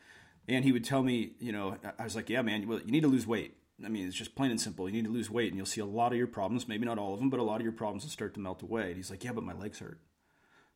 And 0.49 0.65
he 0.65 0.73
would 0.73 0.85
tell 0.85 1.03
me, 1.03 1.33
you 1.39 1.53
know, 1.53 1.77
I 1.99 2.05
was 2.05 2.17
like, 2.17 2.29
yeah, 2.29 2.43
man, 2.43 2.67
well, 2.67 2.81
you 2.85 2.91
need 2.91 3.03
to 3.03 3.09
lose 3.09 3.27
weight. 3.27 3.57
I 3.85 3.89
mean, 3.89 4.07
it's 4.07 4.17
just 4.17 4.35
plain 4.35 4.51
and 4.51 4.61
simple. 4.61 4.89
You 4.89 4.95
need 4.95 5.05
to 5.05 5.13
lose 5.13 5.31
weight, 5.31 5.49
and 5.49 5.57
you'll 5.57 5.67
see 5.67 5.81
a 5.81 5.87
lot 5.87 6.13
of 6.13 6.19
your 6.19 6.27
problems. 6.27 6.69
Maybe 6.69 6.85
not 6.85 6.99
all 6.99 7.15
of 7.15 7.21
them, 7.21 7.31
but 7.31 7.41
a 7.41 7.45
lot 7.45 7.57
of 7.57 7.63
your 7.63 7.73
problems 7.73 8.03
will 8.03 8.11
start 8.11 8.35
to 8.35 8.41
melt 8.41 8.63
away. 8.63 8.89
And 8.89 8.97
he's 8.97 9.11
like, 9.11 9.25
yeah, 9.25 9.33
but 9.33 9.45
my 9.45 9.55
legs 9.55 9.79
hurt. 9.79 10.01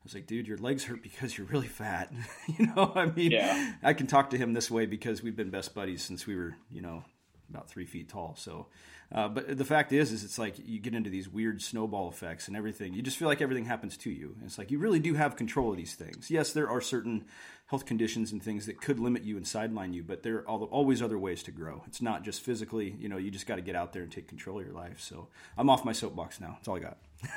I 0.05 0.07
was 0.07 0.13
like, 0.13 0.27
dude, 0.27 0.47
your 0.47 0.59
legs 0.59 0.83
hurt 0.83 1.01
because 1.01 1.35
you're 1.35 1.47
really 1.47 1.67
fat. 1.67 2.13
you 2.59 2.67
know, 2.67 2.91
I 2.93 3.07
mean, 3.07 3.31
Yeah. 3.31 3.73
I 3.81 3.93
can 3.93 4.05
talk 4.05 4.29
to 4.29 4.37
him 4.37 4.53
this 4.53 4.69
way 4.69 4.85
because 4.85 5.23
we've 5.23 5.35
been 5.35 5.49
best 5.49 5.73
buddies 5.73 6.03
since 6.03 6.27
we 6.27 6.35
were, 6.35 6.55
you 6.69 6.83
know, 6.83 7.03
about 7.49 7.69
three 7.69 7.87
feet 7.87 8.07
tall. 8.07 8.35
So, 8.37 8.67
uh, 9.11 9.29
but 9.29 9.57
the 9.57 9.65
fact 9.65 9.91
is, 9.91 10.11
is 10.11 10.23
it's 10.23 10.37
like 10.37 10.57
you 10.63 10.79
get 10.79 10.93
into 10.93 11.09
these 11.09 11.27
weird 11.27 11.59
snowball 11.59 12.07
effects 12.07 12.47
and 12.47 12.55
everything. 12.55 12.93
You 12.93 13.01
just 13.01 13.17
feel 13.17 13.27
like 13.27 13.41
everything 13.41 13.65
happens 13.65 13.97
to 13.97 14.11
you. 14.11 14.35
And 14.37 14.45
it's 14.45 14.59
like 14.59 14.69
you 14.69 14.77
really 14.77 14.99
do 14.99 15.15
have 15.15 15.35
control 15.35 15.71
of 15.71 15.77
these 15.77 15.95
things. 15.95 16.29
Yes, 16.29 16.53
there 16.53 16.69
are 16.69 16.81
certain 16.81 17.25
health 17.65 17.87
conditions 17.87 18.31
and 18.31 18.43
things 18.43 18.67
that 18.67 18.79
could 18.79 18.99
limit 18.99 19.23
you 19.23 19.37
and 19.37 19.47
sideline 19.47 19.91
you, 19.93 20.03
but 20.03 20.21
there 20.21 20.37
are 20.47 20.65
always 20.65 21.01
other 21.01 21.17
ways 21.17 21.41
to 21.41 21.51
grow. 21.51 21.81
It's 21.87 21.99
not 22.03 22.23
just 22.23 22.41
physically. 22.41 22.95
You 22.99 23.09
know, 23.09 23.17
you 23.17 23.31
just 23.31 23.47
got 23.47 23.55
to 23.55 23.63
get 23.63 23.75
out 23.75 23.91
there 23.91 24.03
and 24.03 24.11
take 24.11 24.27
control 24.27 24.59
of 24.59 24.65
your 24.67 24.75
life. 24.75 24.99
So 25.01 25.29
I'm 25.57 25.67
off 25.67 25.83
my 25.83 25.93
soapbox 25.93 26.39
now. 26.39 26.53
That's 26.57 26.67
all 26.67 26.75
I 26.75 26.79
got. 26.79 26.97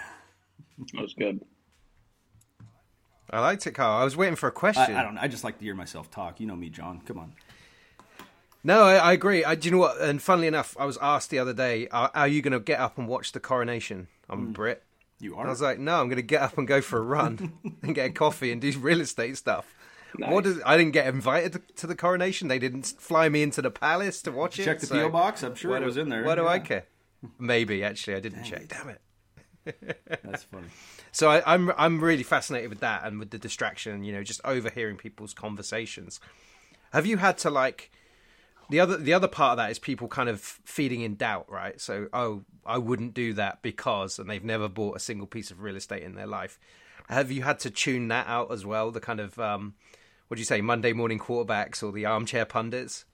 That 0.92 1.02
was 1.02 1.14
good. 1.14 1.40
I 3.30 3.40
liked 3.40 3.66
it, 3.66 3.72
Carl. 3.72 4.00
I 4.00 4.04
was 4.04 4.16
waiting 4.16 4.36
for 4.36 4.48
a 4.48 4.52
question. 4.52 4.96
I 4.96 5.02
don't 5.02 5.14
know. 5.14 5.20
I 5.20 5.28
just 5.28 5.44
like 5.44 5.58
to 5.58 5.64
hear 5.64 5.74
myself 5.74 6.10
talk. 6.10 6.40
You 6.40 6.46
know 6.46 6.56
me, 6.56 6.70
John. 6.70 7.00
Come 7.06 7.18
on. 7.18 7.34
No, 8.64 8.82
I, 8.82 8.96
I 8.96 9.12
agree. 9.12 9.44
I, 9.44 9.54
do 9.54 9.68
you 9.68 9.72
know 9.72 9.78
what? 9.78 10.00
And 10.00 10.20
funnily 10.20 10.46
enough, 10.46 10.76
I 10.78 10.84
was 10.84 10.98
asked 11.00 11.30
the 11.30 11.38
other 11.38 11.52
day, 11.52 11.88
"Are, 11.88 12.10
are 12.14 12.28
you 12.28 12.42
going 12.42 12.52
to 12.52 12.60
get 12.60 12.80
up 12.80 12.98
and 12.98 13.06
watch 13.06 13.32
the 13.32 13.40
coronation?" 13.40 14.08
I'm 14.28 14.48
a 14.48 14.50
Brit. 14.50 14.82
You 15.20 15.36
are 15.36 15.46
I 15.46 15.50
was 15.50 15.60
like, 15.60 15.78
"No, 15.78 16.00
I'm 16.00 16.08
going 16.08 16.16
to 16.16 16.22
get 16.22 16.42
up 16.42 16.58
and 16.58 16.66
go 16.66 16.80
for 16.80 16.98
a 16.98 17.02
run 17.02 17.52
and 17.82 17.94
get 17.94 18.10
a 18.10 18.12
coffee 18.12 18.50
and 18.50 18.60
do 18.60 18.70
real 18.78 19.00
estate 19.00 19.36
stuff." 19.36 19.74
What 20.16 20.44
does? 20.44 20.60
I 20.64 20.76
didn't 20.76 20.92
get 20.92 21.06
invited 21.06 21.76
to 21.76 21.86
the 21.86 21.94
coronation. 21.94 22.48
They 22.48 22.58
didn't 22.58 22.86
fly 22.98 23.28
me 23.28 23.42
into 23.42 23.62
the 23.62 23.70
palace 23.70 24.22
to 24.22 24.32
watch 24.32 24.58
it. 24.58 24.64
Check 24.64 24.80
the 24.80 24.86
so 24.86 24.94
PO 24.94 25.10
box. 25.10 25.42
I'm 25.42 25.54
sure 25.54 25.70
What 25.72 25.82
it 25.82 25.86
was 25.86 25.96
in 25.96 26.08
there. 26.08 26.24
What 26.24 26.36
do 26.36 26.46
I 26.46 26.58
care? 26.58 26.86
Maybe 27.38 27.84
actually, 27.84 28.16
I 28.16 28.20
didn't 28.20 28.44
check. 28.44 28.68
Damn 28.68 28.88
it. 28.88 29.00
That's 30.22 30.44
funny. 30.44 30.68
So 31.12 31.30
I, 31.30 31.42
I'm 31.52 31.72
I'm 31.76 32.00
really 32.00 32.22
fascinated 32.22 32.70
with 32.70 32.80
that 32.80 33.04
and 33.04 33.18
with 33.18 33.30
the 33.30 33.38
distraction, 33.38 34.04
you 34.04 34.12
know, 34.12 34.22
just 34.22 34.40
overhearing 34.44 34.96
people's 34.96 35.34
conversations. 35.34 36.20
Have 36.92 37.06
you 37.06 37.16
had 37.16 37.38
to 37.38 37.50
like 37.50 37.90
the 38.70 38.80
other 38.80 38.96
the 38.96 39.14
other 39.14 39.28
part 39.28 39.52
of 39.52 39.56
that 39.58 39.70
is 39.70 39.78
people 39.78 40.08
kind 40.08 40.28
of 40.28 40.40
feeding 40.40 41.00
in 41.00 41.16
doubt, 41.16 41.50
right? 41.50 41.80
So 41.80 42.08
oh, 42.12 42.44
I 42.66 42.78
wouldn't 42.78 43.14
do 43.14 43.32
that 43.34 43.62
because, 43.62 44.18
and 44.18 44.28
they've 44.28 44.44
never 44.44 44.68
bought 44.68 44.96
a 44.96 45.00
single 45.00 45.26
piece 45.26 45.50
of 45.50 45.62
real 45.62 45.76
estate 45.76 46.02
in 46.02 46.14
their 46.14 46.26
life. 46.26 46.58
Have 47.08 47.30
you 47.30 47.42
had 47.42 47.58
to 47.60 47.70
tune 47.70 48.08
that 48.08 48.26
out 48.26 48.52
as 48.52 48.66
well? 48.66 48.90
The 48.90 49.00
kind 49.00 49.20
of 49.20 49.38
um, 49.38 49.74
what 50.28 50.36
do 50.36 50.40
you 50.40 50.46
say, 50.46 50.60
Monday 50.60 50.92
morning 50.92 51.18
quarterbacks 51.18 51.82
or 51.82 51.90
the 51.90 52.04
armchair 52.04 52.44
pundits? 52.44 53.06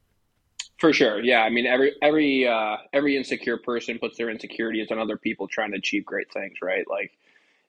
For 0.78 0.92
sure, 0.92 1.23
yeah. 1.23 1.40
I 1.40 1.50
mean, 1.50 1.66
every 1.66 1.92
every 2.02 2.46
uh, 2.46 2.76
every 2.92 3.16
insecure 3.16 3.58
person 3.58 3.99
puts 3.99 4.18
their 4.18 4.28
insecurities 4.28 4.90
on 4.90 4.99
other 4.99 5.16
people 5.16 5.46
trying 5.49 5.70
to 5.73 5.78
achieve 5.78 6.04
great 6.04 6.32
things, 6.32 6.54
right? 6.62 6.84
Like 6.88 7.12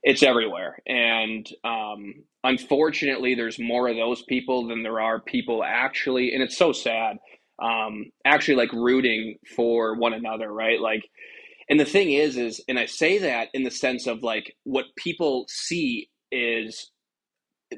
it's 0.04 0.24
everywhere, 0.24 0.80
and 0.88 1.48
um, 1.64 2.24
unfortunately, 2.44 3.36
there's 3.36 3.60
more 3.60 3.88
of 3.88 3.96
those 3.96 4.24
people 4.24 4.68
than 4.68 4.84
there 4.84 5.00
are 5.00 5.20
people 5.20 5.64
actually, 5.64 6.34
and 6.34 6.44
it's 6.44 6.58
so 6.58 6.72
sad. 6.72 7.18
Um, 7.62 8.08
actually, 8.26 8.56
like 8.56 8.74
rooting 8.74 9.38
for 9.56 9.96
one 9.96 10.14
another, 10.14 10.52
right? 10.52 10.80
Like, 10.82 11.08
and 11.70 11.80
the 11.80 11.86
thing 11.86 12.12
is, 12.12 12.38
is, 12.38 12.62
and 12.68 12.78
I 12.78 12.86
say 12.86 13.20
that 13.20 13.50
in 13.54 13.64
the 13.64 13.72
sense 13.72 14.08
of 14.08 14.24
like 14.24 14.56
what 14.64 14.86
people 14.98 15.46
see 15.48 16.10
is 16.32 16.92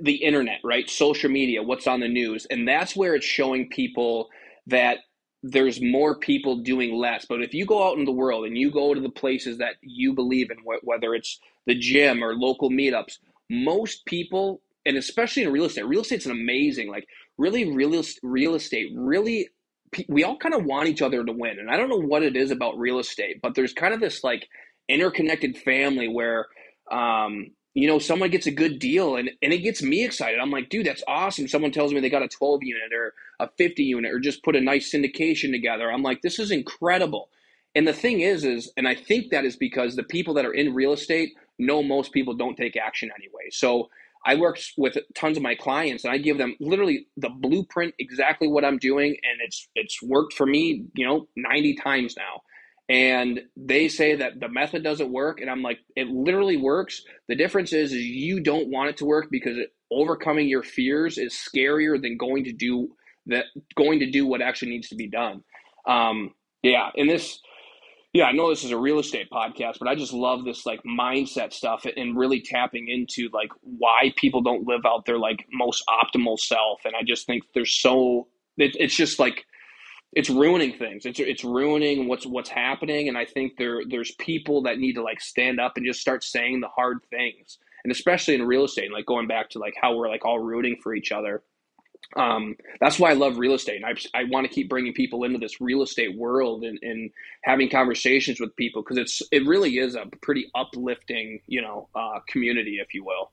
the 0.02 0.16
internet, 0.16 0.60
right? 0.64 0.90
Social 0.90 1.30
media, 1.30 1.62
what's 1.64 1.86
on 1.86 2.00
the 2.00 2.08
news, 2.08 2.48
and 2.50 2.68
that's 2.68 2.96
where 2.96 3.14
it's 3.14 3.26
showing 3.26 3.70
people 3.70 4.30
that 4.68 5.00
there's 5.44 5.82
more 5.82 6.18
people 6.18 6.58
doing 6.58 6.96
less. 6.96 7.26
But 7.28 7.42
if 7.42 7.54
you 7.54 7.66
go 7.66 7.88
out 7.88 7.98
in 7.98 8.06
the 8.06 8.12
world 8.12 8.46
and 8.46 8.58
you 8.58 8.72
go 8.72 8.94
to 8.94 9.02
the 9.02 9.10
places 9.10 9.58
that 9.60 9.76
you 9.82 10.14
believe 10.14 10.52
in, 10.52 10.58
whether 10.84 11.14
it's 11.14 11.40
the 11.66 11.76
gym 11.76 12.24
or 12.24 12.36
local 12.36 12.70
meetups, 12.70 13.18
most 13.50 14.06
people, 14.06 14.62
and 14.86 14.98
especially 14.98 15.44
in 15.44 15.52
real 15.52 15.66
estate, 15.66 15.88
real 15.88 16.02
estate's 16.02 16.26
an 16.26 16.32
amazing, 16.32 16.90
like 16.90 17.08
really 17.38 17.72
real 17.72 18.04
real 18.24 18.56
estate, 18.56 18.92
really. 18.96 19.50
We 20.10 20.26
all 20.26 20.38
kind 20.38 20.54
of 20.54 20.66
want 20.66 20.90
each 20.90 21.02
other 21.02 21.24
to 21.24 21.32
win, 21.32 21.60
and 21.60 21.72
I 21.72 21.78
don't 21.78 21.90
know 21.90 22.02
what 22.02 22.22
it 22.22 22.36
is 22.36 22.52
about 22.52 22.78
real 22.78 23.00
estate, 23.00 23.40
but 23.42 23.56
there's 23.56 23.72
kind 23.72 23.94
of 23.94 24.02
this 24.02 24.22
like 24.22 24.46
interconnected 24.90 25.58
family 25.58 26.10
where 26.10 26.48
um, 26.92 27.52
you 27.78 27.86
know, 27.86 28.00
someone 28.00 28.32
gets 28.32 28.48
a 28.48 28.52
good 28.52 28.80
deal 28.80 29.18
and, 29.18 29.30
and 29.44 29.54
it 29.54 29.60
gets 29.60 29.84
me 29.84 30.04
excited. 30.04 30.40
I'm 30.40 30.50
like, 30.50 30.70
dude, 30.70 30.88
that's 30.88 31.04
awesome. 31.08 31.48
Someone 31.48 31.72
tells 31.72 31.94
me 31.94 32.00
they 32.00 32.10
got 32.10 32.24
a 32.24 32.28
12 32.28 32.64
unit 32.64 32.92
or 32.92 33.14
a 33.40 33.48
50 33.56 33.84
unit 33.84 34.12
or 34.12 34.20
just 34.20 34.44
put 34.44 34.56
a 34.56 34.62
nice 34.62 34.92
syndication 34.92 35.52
together. 35.52 35.92
I'm 35.92 36.02
like, 36.02 36.24
this 36.24 36.40
is 36.40 36.50
incredible. 36.50 37.30
And 37.76 37.88
the 37.88 37.94
thing 37.94 38.22
is, 38.22 38.44
is, 38.44 38.72
and 38.78 38.88
I 38.88 38.96
think 38.96 39.30
that 39.30 39.46
is 39.46 39.56
because 39.56 39.96
the 39.96 40.02
people 40.02 40.34
that 40.34 40.46
are 40.46 40.54
in 40.54 40.74
real 40.74 40.92
estate 40.92 41.34
know 41.60 41.84
most 41.84 42.14
people 42.14 42.34
don't 42.34 42.58
take 42.58 42.76
action 42.76 43.12
anyway. 43.16 43.50
So 43.52 43.90
I 44.26 44.34
work 44.34 44.58
with 44.76 44.98
tons 45.14 45.38
of 45.38 45.44
my 45.44 45.54
clients 45.54 46.04
and 46.04 46.12
I 46.12 46.18
give 46.18 46.40
them 46.40 46.56
literally 46.60 47.06
the 47.16 47.30
blueprint, 47.30 47.94
exactly 48.00 48.48
what 48.48 48.66
I'm 48.66 48.80
doing. 48.80 49.12
And 49.12 49.40
it's, 49.46 49.68
it's 49.76 50.02
worked 50.02 50.34
for 50.34 50.48
me, 50.48 50.88
you 50.96 51.06
know, 51.06 51.28
90 51.36 51.76
times 51.76 52.16
now 52.18 52.42
and 52.90 53.42
they 53.56 53.88
say 53.88 54.16
that 54.16 54.40
the 54.40 54.48
method 54.48 54.84
doesn't 54.84 55.12
work 55.12 55.42
and 55.42 55.50
i'm 55.50 55.62
like 55.62 55.80
it 55.96 56.08
literally 56.08 56.58
works. 56.58 57.04
The 57.28 57.36
difference 57.36 57.74
is, 57.74 57.92
is 57.92 58.04
you 58.04 58.40
don't 58.42 58.70
want 58.70 58.90
it 58.90 58.98
to 58.98 59.06
work 59.06 59.28
because 59.32 59.58
it, 59.58 59.74
overcoming 59.92 60.48
your 60.48 60.64
fears 60.64 61.18
is 61.18 61.34
scarier 61.34 62.02
than 62.02 62.18
going 62.18 62.44
to 62.46 62.52
do 62.54 62.90
that 63.28 63.46
going 63.76 64.00
to 64.00 64.10
do 64.10 64.26
what 64.26 64.42
actually 64.42 64.72
needs 64.72 64.90
to 64.90 64.96
be 64.96 65.08
done. 65.08 65.44
Um, 65.86 66.34
yeah 66.64 66.90
and 66.96 67.10
this 67.10 67.40
yeah 68.14 68.26
i 68.26 68.32
know 68.32 68.50
this 68.50 68.64
is 68.64 68.72
a 68.72 68.78
real 68.78 69.00
estate 69.00 69.30
podcast 69.32 69.76
but 69.80 69.88
i 69.88 69.96
just 69.96 70.14
love 70.14 70.44
this 70.44 70.66
like 70.66 70.82
mindset 70.84 71.54
stuff 71.54 71.86
and 71.96 72.18
really 72.18 72.42
tapping 72.42 72.88
into 72.90 73.30
like 73.34 73.50
why 73.62 74.14
people 74.16 74.42
don't 74.42 74.68
live 74.68 74.82
out 74.86 75.06
their 75.06 75.18
like 75.18 75.46
most 75.52 75.84
optimal 75.88 76.38
self 76.38 76.82
and 76.86 76.96
i 76.96 77.04
just 77.06 77.26
think 77.26 77.44
there's 77.54 77.74
so 77.74 78.28
it, 78.58 78.76
it's 78.80 78.96
just 78.96 79.20
like 79.20 79.46
it's 80.18 80.32
ruining 80.32 80.74
things. 80.74 81.06
It's 81.06 81.20
it's 81.20 81.44
ruining 81.44 82.08
what's 82.08 82.26
what's 82.26 82.50
happening, 82.50 83.08
and 83.08 83.16
I 83.16 83.24
think 83.24 83.56
there 83.56 83.84
there's 83.88 84.14
people 84.16 84.64
that 84.64 84.80
need 84.80 84.94
to 84.94 85.04
like 85.04 85.22
stand 85.22 85.60
up 85.60 85.78
and 85.78 85.86
just 85.86 86.02
start 86.02 86.24
saying 86.24 86.60
the 86.60 86.68
hard 86.68 87.02
things, 87.12 87.60
and 87.84 87.92
especially 87.92 88.34
in 88.34 88.42
real 88.42 88.66
estate, 88.66 88.86
and 88.86 88.94
like 88.96 89.06
going 89.06 89.28
back 89.28 89.52
to 89.52 89.60
like 89.60 89.76
how 89.80 89.96
we're 89.96 90.10
like 90.10 90.26
all 90.26 90.40
rooting 90.40 90.78
for 90.82 90.96
each 90.96 91.12
other. 91.12 91.44
Um, 92.16 92.56
that's 92.80 92.98
why 92.98 93.12
I 93.12 93.14
love 93.14 93.38
real 93.38 93.54
estate, 93.54 93.84
and 93.84 93.86
I 93.86 94.20
I 94.20 94.24
want 94.24 94.48
to 94.48 94.52
keep 94.52 94.70
bringing 94.70 94.92
people 94.92 95.24
into 95.24 95.38
this 95.38 95.62
real 95.62 95.84
estate 95.84 96.18
world 96.18 96.64
and, 96.64 96.80
and 96.82 97.12
having 97.44 97.70
conversations 97.70 98.40
with 98.40 98.56
people 98.56 98.82
because 98.82 98.98
it's 98.98 99.22
it 99.32 99.46
really 99.46 99.78
is 99.78 99.94
a 99.94 100.06
pretty 100.24 100.50
uplifting 100.56 101.42
you 101.46 101.62
know 101.62 101.90
uh, 101.94 102.22
community, 102.28 102.80
if 102.82 102.96
you 102.96 103.04
will. 103.04 103.30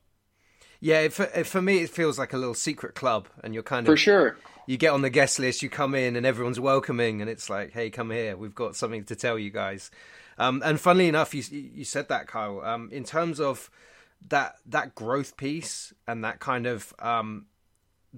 Yeah, 0.81 1.09
for, 1.09 1.25
for 1.45 1.63
me, 1.63 1.79
it 1.79 1.89
feels 1.89 2.19
like 2.19 2.35
a 2.35 2.37
little 2.37 2.53
secret 2.53 2.95
club, 2.95 3.29
and 3.43 3.55
you're 3.55 3.63
kind 3.63 3.89
of 3.89 3.91
For 3.91 3.97
sure. 3.97 4.37
You 4.67 4.77
get 4.77 4.93
on 4.93 5.03
the 5.03 5.11
guest 5.11 5.39
list, 5.39 5.63
you 5.63 5.69
come 5.69 5.95
in, 5.95 6.17
and 6.17 6.25
everyone's 6.27 6.61
welcoming, 6.61 7.21
and 7.21 7.31
it's 7.31 7.51
like, 7.51 7.73
hey, 7.73 7.91
come 7.91 8.11
here, 8.11 8.37
we've 8.37 8.55
got 8.55 8.77
something 8.77 9.05
to 9.05 9.17
tell 9.17 9.39
you 9.39 9.51
guys. 9.51 9.91
Um, 10.39 10.63
and 10.65 10.81
funnily 10.81 11.09
enough, 11.09 11.35
you 11.35 11.43
you 11.51 11.85
said 11.85 12.09
that, 12.09 12.27
Kyle. 12.27 12.61
Um, 12.61 12.89
in 12.93 13.05
terms 13.05 13.41
of 13.41 13.71
that 14.29 14.57
that 14.67 14.95
growth 14.95 15.37
piece 15.37 15.93
and 16.07 16.25
that 16.25 16.41
kind 16.41 16.67
of 16.67 16.93
um, 16.99 17.47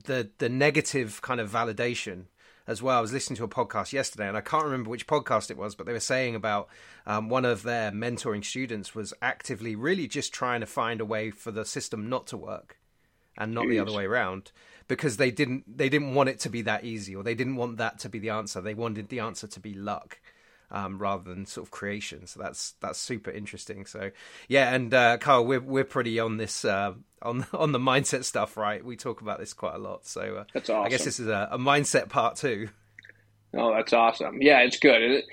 the 0.05 0.31
the 0.39 0.49
negative 0.49 1.21
kind 1.23 1.41
of 1.41 1.51
validation 1.51 2.25
as 2.67 2.83
well. 2.83 2.99
I 2.99 3.01
was 3.01 3.13
listening 3.13 3.37
to 3.37 3.45
a 3.45 3.49
podcast 3.49 3.93
yesterday, 3.93 4.27
and 4.27 4.37
I 4.37 4.41
can't 4.41 4.65
remember 4.65 4.91
which 4.91 5.07
podcast 5.07 5.51
it 5.51 5.57
was, 5.57 5.75
but 5.75 5.87
they 5.87 5.93
were 5.93 6.01
saying 6.01 6.35
about 6.35 6.69
um, 7.07 7.29
one 7.29 7.45
of 7.45 7.63
their 7.63 7.93
mentoring 7.93 8.45
students 8.45 8.95
was 8.95 9.15
actively 9.23 9.77
really 9.77 10.09
just 10.09 10.33
trying 10.33 10.61
to 10.61 10.67
find 10.67 11.01
a 11.01 11.05
way 11.05 11.31
for 11.31 11.53
the 11.53 11.65
system 11.65 12.09
not 12.09 12.27
to 12.29 12.37
work 12.37 12.79
and 13.39 13.55
not 13.55 13.69
the 13.69 13.79
other 13.79 13.93
way 13.93 14.05
around 14.05 14.51
because 14.89 15.17
they 15.17 15.31
didn't 15.31 15.79
they 15.79 15.89
didn't 15.89 16.15
want 16.15 16.29
it 16.29 16.41
to 16.41 16.49
be 16.49 16.63
that 16.63 16.85
easy 16.85 17.15
or 17.15 17.23
they 17.23 17.35
didn't 17.35 17.57
want 17.57 17.79
that 17.79 17.99
to 18.01 18.09
be 18.09 18.19
the 18.19 18.31
answer. 18.31 18.61
They 18.61 18.75
wanted 18.75 19.09
the 19.09 19.21
answer 19.21 19.47
to 19.47 19.61
be 19.61 19.75
luck. 19.75 20.19
Um, 20.69 20.99
rather 20.99 21.23
than 21.23 21.47
sort 21.47 21.65
of 21.65 21.71
creation, 21.71 22.27
so 22.27 22.41
that's 22.41 22.73
that's 22.81 22.99
super 22.99 23.31
interesting. 23.31 23.87
So, 23.87 24.11
yeah, 24.49 24.75
and 24.75 24.93
uh, 24.93 25.17
Kyle, 25.19 25.47
we're 25.47 25.61
we're 25.61 25.85
pretty 25.85 26.19
on 26.19 26.39
this 26.39 26.65
uh, 26.65 26.95
on 27.23 27.47
on 27.53 27.71
the 27.71 27.79
mindset 27.79 28.25
stuff, 28.25 28.57
right? 28.57 28.85
We 28.85 28.97
talk 28.97 29.21
about 29.21 29.39
this 29.39 29.53
quite 29.53 29.77
a 29.77 29.79
lot. 29.79 30.07
So, 30.07 30.39
uh, 30.39 30.45
that's 30.53 30.69
awesome. 30.69 30.85
I 30.85 30.89
guess 30.89 31.05
this 31.05 31.21
is 31.21 31.29
a, 31.29 31.51
a 31.53 31.59
mindset 31.59 32.09
part 32.09 32.35
too. 32.35 32.71
Oh, 33.55 33.73
that's 33.73 33.93
awesome. 33.93 34.43
Yeah, 34.43 34.59
it's 34.63 34.81
good. 34.81 35.01
It, 35.03 35.25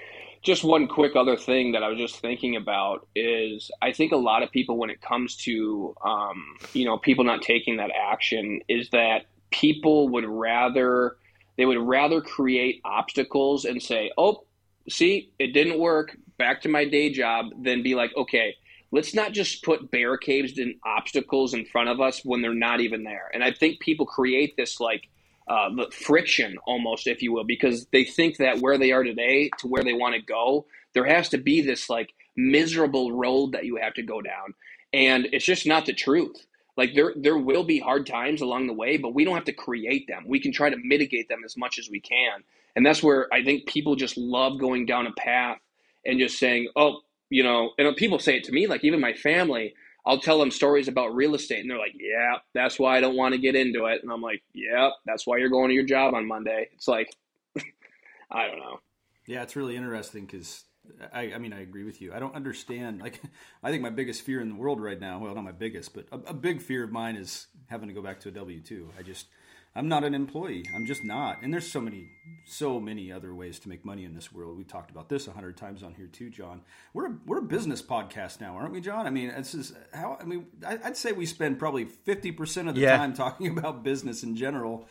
just 0.43 0.63
one 0.63 0.87
quick 0.87 1.15
other 1.15 1.37
thing 1.37 1.71
that 1.71 1.83
I 1.83 1.89
was 1.89 1.97
just 1.97 2.19
thinking 2.19 2.57
about 2.57 3.07
is 3.15 3.71
I 3.81 3.93
think 3.93 4.11
a 4.11 4.17
lot 4.17 4.43
of 4.43 4.51
people, 4.51 4.77
when 4.77 4.89
it 4.89 5.01
comes 5.01 5.35
to 5.37 5.95
um, 6.03 6.57
you 6.73 6.85
know 6.85 6.97
people 6.97 7.23
not 7.23 7.41
taking 7.41 7.77
that 7.77 7.91
action, 7.91 8.61
is 8.67 8.89
that 8.89 9.25
people 9.53 10.09
would 10.09 10.25
rather 10.25 11.17
they 11.55 11.65
would 11.65 11.77
rather 11.77 12.19
create 12.19 12.81
obstacles 12.83 13.63
and 13.65 13.81
say, 13.81 14.11
"Oh, 14.17 14.43
see, 14.89 15.29
it 15.37 15.53
didn't 15.53 15.77
work. 15.79 16.17
Back 16.37 16.61
to 16.61 16.69
my 16.69 16.83
day 16.83 17.11
job," 17.11 17.51
than 17.63 17.83
be 17.83 17.95
like, 17.95 18.15
"Okay, 18.17 18.55
let's 18.91 19.13
not 19.13 19.31
just 19.33 19.63
put 19.63 19.91
barricades 19.91 20.57
and 20.57 20.75
obstacles 20.83 21.53
in 21.53 21.65
front 21.65 21.89
of 21.89 22.01
us 22.01 22.25
when 22.25 22.41
they're 22.41 22.53
not 22.53 22.81
even 22.81 23.03
there." 23.03 23.29
And 23.33 23.43
I 23.43 23.51
think 23.51 23.79
people 23.79 24.05
create 24.05 24.57
this 24.57 24.79
like 24.79 25.07
uh, 25.47 25.69
friction 25.91 26.57
almost, 26.65 27.05
if 27.05 27.21
you 27.21 27.31
will, 27.31 27.43
because 27.43 27.85
they 27.91 28.03
think 28.03 28.37
that 28.37 28.59
where 28.59 28.77
they 28.77 28.91
are 28.91 29.03
today 29.03 29.51
to 29.59 29.67
where 29.67 29.83
they 29.83 29.93
want 29.93 30.15
to 30.15 30.21
go, 30.21 30.65
there 30.93 31.05
has 31.05 31.29
to 31.29 31.37
be 31.37 31.61
this 31.61 31.89
like 31.89 32.13
miserable 32.35 33.11
road 33.11 33.51
that 33.51 33.65
you 33.65 33.75
have 33.75 33.93
to 33.93 34.01
go 34.01 34.21
down, 34.21 34.55
and 34.91 35.27
it's 35.31 35.45
just 35.45 35.67
not 35.67 35.85
the 35.85 35.93
truth. 35.93 36.47
Like 36.75 36.95
there 36.95 37.13
there 37.15 37.37
will 37.37 37.63
be 37.63 37.79
hard 37.79 38.07
times 38.07 38.41
along 38.41 38.67
the 38.67 38.73
way, 38.73 38.97
but 38.97 39.13
we 39.13 39.23
don't 39.23 39.35
have 39.35 39.45
to 39.45 39.53
create 39.53 40.07
them. 40.07 40.25
We 40.27 40.39
can 40.39 40.51
try 40.51 40.69
to 40.69 40.77
mitigate 40.77 41.29
them 41.29 41.43
as 41.45 41.55
much 41.55 41.77
as 41.77 41.89
we 41.89 41.99
can. 41.99 42.43
And 42.75 42.85
that's 42.85 43.03
where 43.03 43.31
I 43.31 43.43
think 43.43 43.67
people 43.67 43.95
just 43.95 44.17
love 44.17 44.59
going 44.59 44.85
down 44.85 45.05
a 45.05 45.11
path 45.11 45.59
and 46.05 46.19
just 46.19 46.39
saying, 46.39 46.69
"Oh, 46.75 47.01
you 47.29 47.43
know," 47.43 47.71
and 47.77 47.95
people 47.95 48.17
say 48.17 48.37
it 48.37 48.43
to 48.45 48.51
me 48.51 48.65
like 48.65 48.83
even 48.83 48.99
my 48.99 49.13
family, 49.13 49.75
I'll 50.05 50.19
tell 50.19 50.39
them 50.39 50.49
stories 50.49 50.87
about 50.87 51.15
real 51.15 51.35
estate 51.35 51.61
and 51.61 51.69
they're 51.69 51.77
like, 51.77 51.95
"Yeah, 51.95 52.37
that's 52.53 52.79
why 52.79 52.97
I 52.97 53.01
don't 53.01 53.15
want 53.15 53.33
to 53.35 53.39
get 53.41 53.55
into 53.55 53.85
it." 53.85 54.01
And 54.01 54.11
I'm 54.11 54.21
like, 54.21 54.41
"Yeah, 54.53 54.89
that's 55.05 55.27
why 55.27 55.37
you're 55.37 55.49
going 55.49 55.69
to 55.69 55.75
your 55.75 55.85
job 55.85 56.15
on 56.15 56.27
Monday." 56.27 56.69
It's 56.73 56.87
like 56.87 57.15
I 58.31 58.47
don't 58.47 58.59
know. 58.59 58.79
Yeah, 59.27 59.43
it's 59.43 59.55
really 59.55 59.75
interesting 59.75 60.25
cuz 60.25 60.65
I, 61.13 61.33
I, 61.33 61.37
mean, 61.37 61.53
I 61.53 61.61
agree 61.61 61.83
with 61.83 62.01
you. 62.01 62.13
I 62.13 62.19
don't 62.19 62.35
understand. 62.35 63.01
Like, 63.01 63.21
I 63.63 63.71
think 63.71 63.81
my 63.81 63.89
biggest 63.89 64.21
fear 64.21 64.41
in 64.41 64.49
the 64.49 64.55
world 64.55 64.81
right 64.81 64.99
now, 64.99 65.19
well, 65.19 65.33
not 65.33 65.43
my 65.43 65.51
biggest, 65.51 65.93
but 65.93 66.05
a, 66.11 66.31
a 66.31 66.33
big 66.33 66.61
fear 66.61 66.83
of 66.83 66.91
mine 66.91 67.15
is 67.15 67.47
having 67.67 67.87
to 67.87 67.93
go 67.93 68.01
back 68.01 68.19
to 68.21 68.29
a 68.29 68.31
W 68.31 68.59
2. 68.59 68.89
I 68.97 69.01
just, 69.01 69.27
I'm 69.75 69.87
not 69.87 70.03
an 70.03 70.13
employee. 70.13 70.65
I'm 70.75 70.85
just 70.85 71.03
not. 71.03 71.41
And 71.41 71.53
there's 71.53 71.69
so 71.69 71.81
many, 71.81 72.09
so 72.45 72.79
many 72.79 73.11
other 73.11 73.33
ways 73.33 73.59
to 73.59 73.69
make 73.69 73.83
money 73.85 74.03
in 74.03 74.13
this 74.13 74.31
world. 74.31 74.57
We 74.57 74.63
talked 74.63 74.91
about 74.91 75.09
this 75.09 75.27
a 75.27 75.31
hundred 75.31 75.57
times 75.57 75.83
on 75.83 75.93
here 75.95 76.07
too, 76.07 76.29
John. 76.29 76.61
We're 76.93 77.07
a, 77.07 77.17
we're 77.25 77.39
a 77.39 77.43
business 77.43 77.81
podcast 77.81 78.39
now, 78.41 78.55
aren't 78.55 78.73
we, 78.73 78.81
John? 78.81 79.07
I 79.07 79.09
mean, 79.09 79.29
it's 79.29 79.53
just 79.53 79.73
how, 79.93 80.17
I 80.19 80.25
mean, 80.25 80.47
I, 80.65 80.75
would 80.75 80.97
say 80.97 81.11
we 81.11 81.25
spend 81.25 81.59
probably 81.59 81.85
50% 81.85 82.69
of 82.69 82.75
the 82.75 82.81
yeah. 82.81 82.97
time 82.97 83.13
talking 83.13 83.47
about 83.57 83.83
business 83.83 84.23
in 84.23 84.35
general 84.35 84.87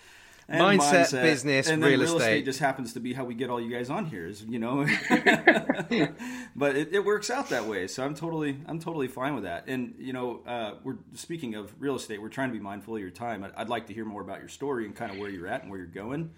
mindset, 0.48 0.78
mindset, 0.78 1.22
business, 1.22 1.68
and 1.68 1.82
real, 1.82 2.00
real 2.00 2.02
estate. 2.02 2.16
estate. 2.16 2.44
just 2.44 2.58
happens 2.58 2.92
to 2.94 3.00
be 3.00 3.12
how 3.12 3.24
we 3.24 3.34
get 3.34 3.50
all 3.50 3.60
you 3.60 3.70
guys 3.70 3.90
on 3.90 4.06
here. 4.06 4.26
Is 4.26 4.42
you 4.44 4.58
know, 4.58 4.84
but 6.56 6.76
it, 6.76 6.92
it, 6.92 7.04
works 7.04 7.30
out 7.30 7.48
that 7.50 7.66
way. 7.66 7.86
So 7.86 8.04
I'm 8.04 8.14
totally 8.14 8.58
I'm 8.66 8.78
totally 8.78 9.08
fine 9.08 9.34
with 9.34 9.44
that. 9.44 9.64
And 9.68 9.94
you 9.98 10.12
know, 10.12 10.42
uh, 10.46 10.74
we're 10.82 10.98
speaking 11.14 11.54
of 11.54 11.72
real 11.78 11.96
estate. 11.96 12.20
We're 12.20 12.28
trying 12.28 12.48
to 12.48 12.54
be 12.54 12.60
mindful 12.60 12.94
of 12.96 13.00
your 13.00 13.10
time. 13.10 13.44
I'd, 13.44 13.52
I'd, 13.56 13.68
like 13.68 13.86
to 13.86 13.94
hear 13.94 14.04
more 14.04 14.20
about 14.20 14.40
your 14.40 14.48
story 14.48 14.84
and 14.84 14.94
kind 14.94 15.10
of 15.10 15.18
where 15.18 15.30
you're 15.30 15.46
at 15.46 15.62
and 15.62 15.70
where 15.70 15.78
you're 15.78 15.88
going. 15.88 16.30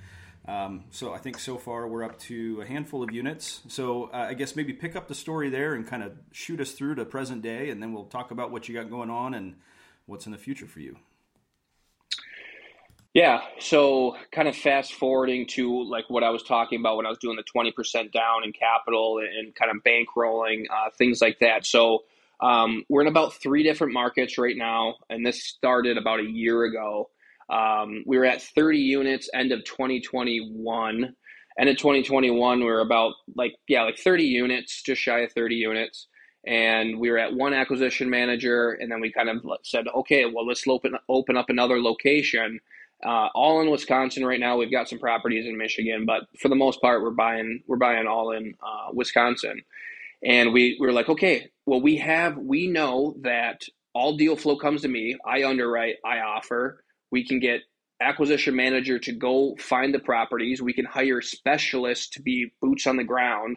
Um, 0.47 0.85
so 0.91 1.15
I 1.15 1.19
think 1.19 1.39
so 1.39 1.57
far 1.57 1.89
we're 1.89 2.05
up 2.05 2.19
to 2.21 2.61
a 2.61 2.67
handful 2.67 3.03
of 3.03 3.11
units. 3.11 3.63
So 3.69 4.11
uh, 4.13 4.27
I 4.29 4.35
guess 4.35 4.55
maybe 4.55 4.73
pick 4.75 4.95
up 4.95 5.09
the 5.09 5.15
story 5.15 5.49
there 5.49 5.75
and 5.75 5.87
kind 5.87 6.03
of 6.03 6.13
shoot 6.33 6.61
us 6.61 6.73
through 6.73 6.97
to 6.97 7.05
present 7.05 7.43
day, 7.43 7.71
and 7.71 7.83
then 7.83 7.93
we'll 7.93 8.05
talk 8.05 8.31
about 8.31 8.51
what 8.51 8.69
you 8.69 8.75
got 8.75 8.91
going 8.91 9.11
on 9.11 9.35
and 9.35 9.55
what's 10.07 10.27
in 10.27 10.33
the 10.33 10.39
future 10.39 10.67
for 10.67 10.81
you. 10.81 10.99
Yeah. 13.15 13.43
So 13.61 14.17
kind 14.33 14.49
of 14.49 14.57
fast 14.57 14.93
forwarding 14.95 15.47
to 15.51 15.85
like 15.89 16.05
what 16.09 16.25
I 16.25 16.31
was 16.31 16.43
talking 16.43 16.81
about 16.81 16.97
when 16.97 17.07
I 17.07 17.11
was 17.11 17.19
doing 17.19 17.37
the 17.37 17.45
20% 17.45 18.13
down 18.13 18.45
in 18.45 18.53
capital 18.53 19.19
and 19.21 19.55
kind 19.55 19.71
of 19.71 19.85
bankrolling, 19.85 20.65
uh, 20.69 20.91
things 20.99 21.23
like 21.23 21.39
that. 21.39 21.65
So 21.65 22.01
um, 22.41 22.85
we're 22.89 23.03
in 23.03 23.07
about 23.07 23.35
three 23.35 23.63
different 23.63 23.93
markets 23.93 24.37
right 24.37 24.57
now. 24.57 24.97
And 25.09 25.25
this 25.25 25.45
started 25.45 25.97
about 25.97 26.21
a 26.21 26.29
year 26.29 26.65
ago. 26.65 27.11
Um, 27.49 28.03
we 28.05 28.19
were 28.19 28.25
at 28.25 28.43
30 28.43 28.79
units 28.79 29.31
end 29.33 29.53
of 29.53 29.65
2021. 29.65 31.15
End 31.57 31.69
of 31.69 31.77
2021, 31.77 32.59
we 32.59 32.65
were 32.65 32.81
about 32.81 33.13
like, 33.37 33.55
yeah, 33.69 33.85
like 33.85 33.97
30 33.97 34.25
units, 34.25 34.83
just 34.83 35.01
shy 35.01 35.21
of 35.21 35.31
30 35.33 35.55
units 35.55 36.09
and 36.47 36.99
we 36.99 37.11
were 37.11 37.19
at 37.19 37.33
one 37.35 37.55
acquisition 37.55 38.11
manager 38.11 38.73
and 38.73 38.91
then 38.93 39.01
we 39.01 39.11
kind 39.11 39.31
of 39.31 39.43
said 39.63 39.87
okay 39.95 40.27
well 40.27 40.47
let's 40.47 40.67
open 40.69 40.93
open 41.09 41.39
up 41.39 41.49
another 41.49 41.81
location 41.81 42.61
uh, 43.05 43.29
all 43.35 43.61
in 43.61 43.71
Wisconsin 43.71 44.25
right 44.25 44.41
now. 44.41 44.57
We've 44.57 44.71
got 44.71 44.89
some 44.89 44.99
properties 44.99 45.47
in 45.47 45.57
Michigan, 45.57 46.05
but 46.07 46.23
for 46.41 46.49
the 46.49 46.55
most 46.55 46.81
part, 46.81 47.03
we're 47.03 47.11
buying 47.11 47.63
we're 47.67 47.77
buying 47.77 48.07
all 48.07 48.33
in 48.33 48.55
uh, 48.63 48.91
Wisconsin. 48.93 49.63
And 50.25 50.53
we, 50.53 50.77
we 50.81 50.87
were 50.87 50.93
like, 50.93 51.09
okay, 51.09 51.51
well, 51.67 51.81
we 51.83 51.97
have 51.99 52.37
we 52.39 52.67
know 52.67 53.17
that 53.23 53.63
all 53.95 54.17
deal 54.17 54.37
flow 54.37 54.57
comes 54.57 54.83
to 54.83 54.89
me. 54.89 55.17
I 55.27 55.45
underwrite, 55.45 55.97
I 56.05 56.19
offer. 56.21 56.83
We 57.11 57.27
can 57.27 57.41
get 57.41 57.61
acquisition 58.01 58.57
manager 58.57 58.99
to 58.99 59.13
go 59.13 59.57
find 59.59 59.95
the 59.95 60.01
properties. 60.01 60.61
We 60.61 60.73
can 60.73 60.85
hire 60.85 61.21
specialists 61.21 62.09
to 62.11 62.23
be 62.23 62.53
boots 62.61 62.87
on 62.87 62.97
the 62.97 63.05
ground 63.05 63.57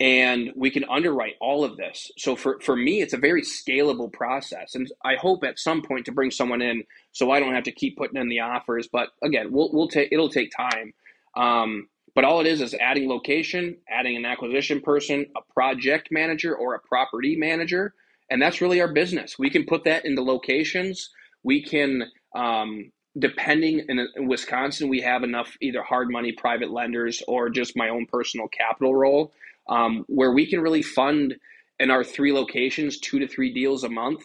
and 0.00 0.50
we 0.56 0.70
can 0.70 0.84
underwrite 0.84 1.36
all 1.40 1.64
of 1.64 1.76
this. 1.76 2.10
So 2.18 2.34
for, 2.34 2.58
for 2.60 2.74
me, 2.74 3.00
it's 3.00 3.12
a 3.12 3.18
very 3.18 3.42
scalable 3.42 4.12
process. 4.12 4.74
And 4.74 4.90
I 5.04 5.14
hope 5.14 5.44
at 5.44 5.58
some 5.58 5.82
point 5.82 6.06
to 6.06 6.12
bring 6.12 6.30
someone 6.30 6.62
in 6.62 6.82
so 7.12 7.30
I 7.30 7.38
don't 7.38 7.54
have 7.54 7.64
to 7.64 7.72
keep 7.72 7.96
putting 7.96 8.20
in 8.20 8.28
the 8.28 8.40
offers. 8.40 8.88
But 8.90 9.10
again, 9.22 9.52
we'll, 9.52 9.70
we'll 9.72 9.88
take, 9.88 10.08
it'll 10.10 10.28
take 10.28 10.50
time. 10.50 10.94
Um, 11.36 11.88
but 12.14 12.24
all 12.24 12.40
it 12.40 12.46
is 12.46 12.60
is 12.60 12.74
adding 12.74 13.08
location, 13.08 13.76
adding 13.88 14.16
an 14.16 14.24
acquisition 14.24 14.80
person, 14.80 15.26
a 15.36 15.52
project 15.52 16.08
manager 16.10 16.54
or 16.54 16.74
a 16.74 16.80
property 16.80 17.36
manager. 17.36 17.94
And 18.30 18.42
that's 18.42 18.60
really 18.60 18.80
our 18.80 18.92
business. 18.92 19.38
We 19.38 19.50
can 19.50 19.64
put 19.64 19.84
that 19.84 20.04
into 20.04 20.22
locations. 20.22 21.10
We 21.44 21.62
can, 21.62 22.04
um, 22.34 22.90
depending 23.16 23.84
in, 23.88 24.08
in 24.16 24.26
Wisconsin, 24.26 24.88
we 24.88 25.02
have 25.02 25.22
enough 25.22 25.56
either 25.60 25.82
hard 25.82 26.10
money 26.10 26.32
private 26.32 26.70
lenders 26.70 27.22
or 27.28 27.48
just 27.48 27.76
my 27.76 27.90
own 27.90 28.06
personal 28.06 28.48
capital 28.48 28.94
role 28.94 29.32
um, 29.68 30.04
where 30.08 30.32
we 30.32 30.46
can 30.48 30.60
really 30.60 30.82
fund 30.82 31.34
in 31.78 31.90
our 31.90 32.04
three 32.04 32.32
locations 32.32 32.98
two 32.98 33.18
to 33.18 33.28
three 33.28 33.52
deals 33.52 33.84
a 33.84 33.88
month 33.88 34.22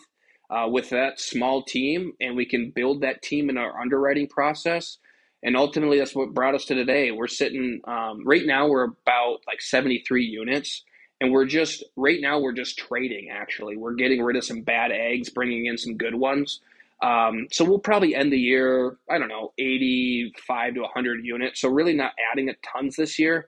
uh, 0.49 0.67
with 0.67 0.89
that 0.89 1.19
small 1.19 1.63
team, 1.63 2.13
and 2.19 2.35
we 2.35 2.45
can 2.45 2.71
build 2.71 3.01
that 3.01 3.21
team 3.21 3.49
in 3.49 3.57
our 3.57 3.79
underwriting 3.79 4.27
process. 4.27 4.97
And 5.41 5.55
ultimately, 5.55 5.99
that's 5.99 6.15
what 6.15 6.33
brought 6.33 6.55
us 6.55 6.65
to 6.65 6.75
today. 6.75 7.11
We're 7.11 7.27
sitting 7.27 7.81
um, 7.85 8.25
right 8.25 8.45
now. 8.45 8.67
We're 8.67 8.83
about 8.83 9.39
like 9.47 9.61
seventy 9.61 10.03
three 10.05 10.25
units, 10.25 10.83
and 11.21 11.31
we're 11.31 11.45
just 11.45 11.83
right 11.95 12.19
now 12.19 12.39
we're 12.39 12.53
just 12.53 12.77
trading. 12.77 13.29
Actually, 13.31 13.77
we're 13.77 13.93
getting 13.93 14.21
rid 14.21 14.35
of 14.35 14.43
some 14.43 14.61
bad 14.61 14.91
eggs, 14.91 15.29
bringing 15.29 15.65
in 15.65 15.77
some 15.77 15.95
good 15.95 16.15
ones. 16.15 16.59
Um, 17.01 17.47
so 17.51 17.63
we'll 17.63 17.79
probably 17.79 18.13
end 18.13 18.33
the 18.33 18.39
year, 18.39 18.97
I 19.09 19.17
don't 19.17 19.29
know, 19.29 19.53
85 19.57 20.73
to 20.73 20.81
100 20.81 21.25
units. 21.25 21.61
So 21.61 21.69
really 21.69 21.93
not 21.93 22.11
adding 22.31 22.49
a 22.49 22.55
tons 22.55 22.97
this 22.97 23.17
year, 23.17 23.47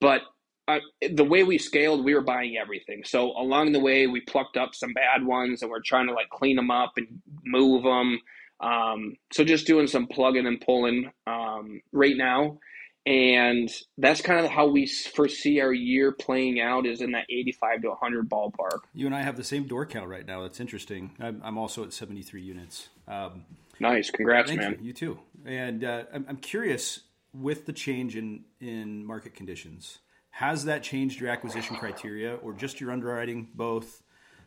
but 0.00 0.22
uh, 0.68 0.80
the 1.10 1.24
way 1.24 1.44
we 1.44 1.56
scaled, 1.56 2.04
we 2.04 2.14
were 2.14 2.20
buying 2.20 2.56
everything. 2.56 3.02
So 3.04 3.30
along 3.36 3.72
the 3.72 3.80
way, 3.80 4.06
we 4.06 4.20
plucked 4.20 4.58
up 4.58 4.74
some 4.74 4.92
bad 4.92 5.24
ones, 5.24 5.62
and 5.62 5.70
we're 5.70 5.80
trying 5.80 6.06
to 6.08 6.12
like 6.12 6.28
clean 6.28 6.56
them 6.56 6.70
up 6.70 6.92
and 6.98 7.22
move 7.44 7.84
them. 7.84 8.20
Um, 8.60 9.16
so 9.32 9.44
just 9.44 9.66
doing 9.66 9.86
some 9.86 10.06
plugging 10.06 10.46
and 10.46 10.60
pulling 10.60 11.10
um, 11.26 11.80
right 11.92 12.16
now, 12.16 12.58
and 13.06 13.70
that's 13.96 14.20
kind 14.20 14.44
of 14.44 14.50
how 14.50 14.66
we 14.66 14.86
foresee 14.86 15.60
our 15.60 15.72
year 15.72 16.12
playing 16.12 16.60
out 16.60 16.84
is 16.84 17.00
in 17.00 17.12
that 17.12 17.24
85 17.30 17.82
to 17.82 17.88
100 17.88 18.28
ballpark. 18.28 18.80
You 18.92 19.06
and 19.06 19.14
I 19.14 19.22
have 19.22 19.38
the 19.38 19.44
same 19.44 19.66
door 19.66 19.86
count 19.86 20.08
right 20.08 20.26
now. 20.26 20.42
That's 20.42 20.60
interesting. 20.60 21.12
I'm, 21.18 21.40
I'm 21.42 21.56
also 21.56 21.84
at 21.84 21.94
73 21.94 22.42
units. 22.42 22.90
Um, 23.06 23.46
nice, 23.80 24.10
congrats, 24.10 24.52
man. 24.52 24.76
You. 24.80 24.88
you. 24.88 24.92
too. 24.92 25.18
And 25.46 25.82
uh, 25.82 26.02
I'm, 26.12 26.26
I'm 26.28 26.36
curious 26.36 27.00
with 27.32 27.64
the 27.64 27.72
change 27.72 28.16
in 28.16 28.44
in 28.60 29.06
market 29.06 29.34
conditions 29.34 30.00
has 30.38 30.66
that 30.66 30.84
changed 30.84 31.20
your 31.20 31.30
acquisition 31.30 31.74
criteria 31.74 32.36
or 32.36 32.52
just 32.52 32.80
your 32.80 32.92
underwriting? 32.92 33.48
Both. 33.54 34.04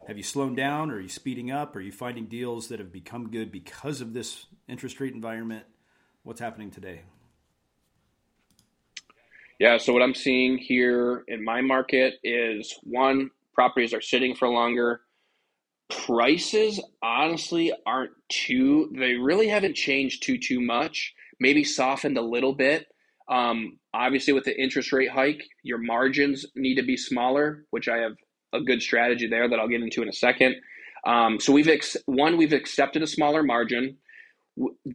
Have 0.07 0.15
you 0.15 0.23
slowed 0.23 0.55
down? 0.55 0.89
Or 0.89 0.95
are 0.95 1.01
you 1.01 1.09
speeding 1.09 1.51
up? 1.51 1.75
Are 1.75 1.81
you 1.81 1.91
finding 1.91 2.27
deals 2.27 2.69
that 2.69 2.79
have 2.79 2.93
become 2.93 3.29
good 3.29 3.51
because 3.51 3.99
of 3.99 4.13
this 4.13 4.45
interest 4.69 5.01
rate 5.01 5.13
environment? 5.13 5.65
What's 6.23 6.39
happening 6.39 6.71
today? 6.71 7.01
Yeah, 9.59 9.77
so 9.77 9.91
what 9.91 10.01
I'm 10.01 10.15
seeing 10.15 10.57
here 10.57 11.25
in 11.27 11.43
my 11.43 11.59
market 11.59 12.19
is 12.23 12.73
one, 12.83 13.29
properties 13.53 13.93
are 13.93 13.99
sitting 13.99 14.33
for 14.33 14.47
longer. 14.47 15.01
prices 15.89 16.79
honestly 17.03 17.73
aren't 17.85 18.13
too 18.29 18.89
they 18.97 19.15
really 19.15 19.49
haven't 19.49 19.75
changed 19.75 20.23
too 20.23 20.37
too 20.37 20.61
much 20.61 21.13
maybe 21.39 21.65
softened 21.65 22.17
a 22.17 22.21
little 22.21 22.53
bit 22.53 22.87
um, 23.31 23.79
obviously 23.93 24.33
with 24.33 24.45
the 24.45 24.61
interest 24.61 24.93
rate 24.93 25.11
hike 25.11 25.43
your 25.63 25.79
margins 25.79 26.45
need 26.55 26.75
to 26.75 26.83
be 26.83 26.97
smaller 26.97 27.65
which 27.71 27.89
i 27.89 27.97
have 27.97 28.13
a 28.53 28.61
good 28.61 28.81
strategy 28.81 29.27
there 29.27 29.49
that 29.49 29.59
i'll 29.59 29.69
get 29.69 29.81
into 29.81 30.03
in 30.03 30.09
a 30.09 30.13
second. 30.13 30.55
Um, 31.05 31.39
so 31.39 31.53
we've 31.53 31.67
ex- 31.69 31.97
one 32.05 32.37
we've 32.37 32.53
accepted 32.53 33.01
a 33.03 33.07
smaller 33.07 33.43
margin. 33.43 33.97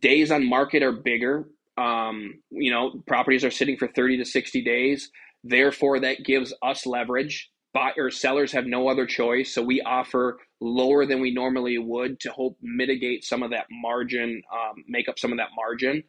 Days 0.01 0.31
on 0.31 0.49
market 0.49 0.83
are 0.83 0.93
bigger. 0.93 1.49
Um, 1.79 2.35
you 2.51 2.71
know 2.71 3.03
properties 3.07 3.45
are 3.45 3.51
sitting 3.51 3.77
for 3.77 3.89
30 3.89 4.19
to 4.19 4.25
60 4.25 4.63
days. 4.65 5.11
Therefore 5.45 6.01
that 6.01 6.25
gives 6.25 6.55
us 6.63 6.87
leverage. 6.87 7.51
Buyers, 7.75 8.21
sellers 8.21 8.53
have 8.53 8.67
no 8.67 8.89
other 8.89 9.07
choice. 9.07 9.55
So 9.55 9.63
we 9.63 9.83
offer 9.83 10.39
lower 10.61 11.07
than 11.07 11.21
we 11.21 11.33
normally 11.33 11.77
would 11.79 12.21
to 12.21 12.33
help 12.33 12.57
mitigate 12.63 13.25
some 13.25 13.43
of 13.43 13.51
that 13.51 13.67
margin, 13.71 14.43
um, 14.53 14.85
make 14.89 15.09
up 15.09 15.19
some 15.19 15.33
of 15.33 15.39
that 15.39 15.51
margin. 15.57 16.03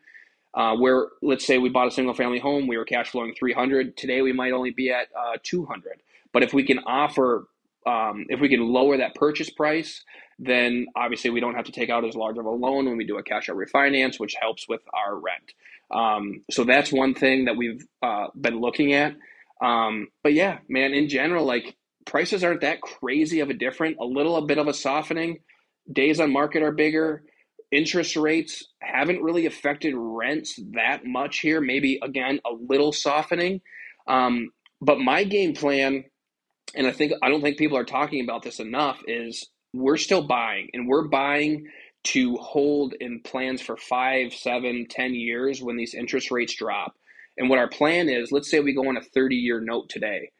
Uh, 0.57 0.75
where 0.75 1.09
let's 1.21 1.45
say 1.45 1.59
we 1.59 1.69
bought 1.69 1.87
a 1.87 1.91
single 1.91 2.15
family 2.15 2.39
home, 2.39 2.67
we 2.67 2.77
were 2.77 2.85
cash 2.85 3.11
flowing 3.11 3.35
300. 3.37 3.95
Today 3.95 4.23
we 4.23 4.33
might 4.33 4.53
only 4.53 4.71
be 4.71 4.89
at 4.89 5.07
uh, 5.15 5.37
200. 5.43 6.01
But 6.33 6.41
if 6.41 6.51
we 6.51 6.65
can 6.65 6.79
offer, 6.79 7.47
um, 7.85 8.25
if 8.29 8.39
we 8.39 8.49
can 8.49 8.61
lower 8.61 8.97
that 8.97 9.13
purchase 9.13 9.51
price, 9.51 10.03
then 10.39 10.87
obviously 10.95 11.29
we 11.29 11.39
don't 11.39 11.53
have 11.53 11.65
to 11.65 11.71
take 11.71 11.91
out 11.91 12.05
as 12.05 12.15
large 12.15 12.39
of 12.39 12.45
a 12.45 12.49
loan 12.49 12.85
when 12.85 12.97
we 12.97 13.05
do 13.05 13.19
a 13.19 13.23
cash 13.23 13.49
out 13.49 13.55
refinance, 13.55 14.19
which 14.19 14.35
helps 14.41 14.67
with 14.67 14.81
our 14.93 15.15
rent. 15.15 15.53
Um, 15.91 16.43
so 16.49 16.63
that's 16.63 16.91
one 16.91 17.13
thing 17.13 17.45
that 17.45 17.55
we've 17.55 17.85
uh, 18.01 18.27
been 18.39 18.59
looking 18.59 18.93
at. 18.93 19.15
Um, 19.61 20.07
but 20.23 20.33
yeah, 20.33 20.59
man, 20.67 20.93
in 20.93 21.07
general, 21.07 21.45
like 21.45 21.75
prices 22.05 22.43
aren't 22.43 22.61
that 22.61 22.81
crazy 22.81 23.41
of 23.41 23.51
a 23.51 23.53
different. 23.53 23.97
A 23.99 24.05
little 24.05 24.35
a 24.37 24.45
bit 24.45 24.57
of 24.57 24.67
a 24.67 24.73
softening. 24.73 25.39
Days 25.91 26.19
on 26.19 26.31
market 26.33 26.63
are 26.63 26.71
bigger. 26.71 27.23
Interest 27.71 28.15
rates 28.15 28.63
haven't 28.81 29.21
really 29.21 29.45
affected 29.45 29.93
rents 29.95 30.59
that 30.73 31.05
much 31.05 31.39
here. 31.39 31.59
Maybe 31.59 31.99
again 32.01 32.39
a 32.45 32.53
little 32.53 32.93
softening. 32.93 33.61
Um, 34.07 34.51
but 34.81 34.99
my 34.99 35.23
game 35.23 35.53
plan, 35.53 36.05
and 36.75 36.87
I 36.87 36.91
think 36.91 37.13
I 37.21 37.29
don't 37.29 37.41
think 37.41 37.57
people 37.57 37.77
are 37.77 37.83
talking 37.83 38.23
about 38.23 38.43
this 38.43 38.59
enough, 38.59 39.01
is 39.07 39.49
we're 39.73 39.97
still 39.97 40.25
buying, 40.25 40.69
and 40.73 40.87
we're 40.87 41.07
buying 41.07 41.67
to 42.05 42.37
hold 42.37 42.93
in 43.01 43.19
plans 43.21 43.61
for 43.61 43.75
five, 43.75 44.33
seven, 44.33 44.87
ten 44.89 45.13
years 45.13 45.61
when 45.61 45.75
these 45.75 45.93
interest 45.93 46.31
rates 46.31 46.55
drop. 46.55 46.95
And 47.37 47.49
what 47.49 47.59
our 47.59 47.67
plan 47.67 48.09
is, 48.09 48.31
let's 48.31 48.49
say 48.49 48.59
we 48.59 48.73
go 48.73 48.87
on 48.87 48.97
a 48.97 49.01
30 49.01 49.35
year 49.35 49.59
note 49.59 49.89
today. 49.89 50.31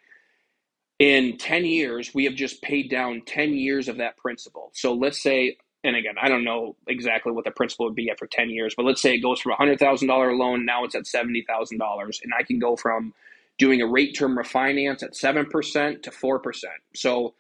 In 1.00 1.38
10 1.38 1.66
years, 1.66 2.12
we 2.14 2.26
have 2.26 2.34
just 2.34 2.62
paid 2.64 2.90
down 2.90 3.22
10 3.26 3.54
years 3.54 3.88
of 3.88 3.98
that 3.98 4.18
principal. 4.18 4.72
So 4.74 4.94
let's 4.94 5.22
say, 5.22 5.58
and 5.88 5.96
again, 5.96 6.16
I 6.22 6.28
don't 6.28 6.44
know 6.44 6.76
exactly 6.88 7.32
what 7.32 7.46
the 7.46 7.52
principal 7.52 7.86
would 7.86 7.96
be 7.96 8.10
at 8.10 8.20
for 8.20 8.28
10 8.28 8.50
years, 8.50 8.76
but 8.76 8.86
let's 8.86 9.02
say 9.02 9.16
it 9.16 9.20
goes 9.20 9.40
from 9.40 9.54
a 9.54 9.56
$100,000 9.56 10.38
loan, 10.38 10.66
now 10.66 10.84
it's 10.84 10.96
at 10.96 11.04
$70,000. 11.04 12.24
And 12.24 12.34
I 12.38 12.44
can 12.44 12.60
go 12.60 12.76
from 12.76 13.14
doing 13.58 13.82
a 13.82 13.88
rate 13.88 14.14
term 14.14 14.38
refinance 14.38 15.02
at 15.02 15.14
7% 15.14 16.04
to 16.04 16.12
4%. 16.12 16.64
So 16.94 17.36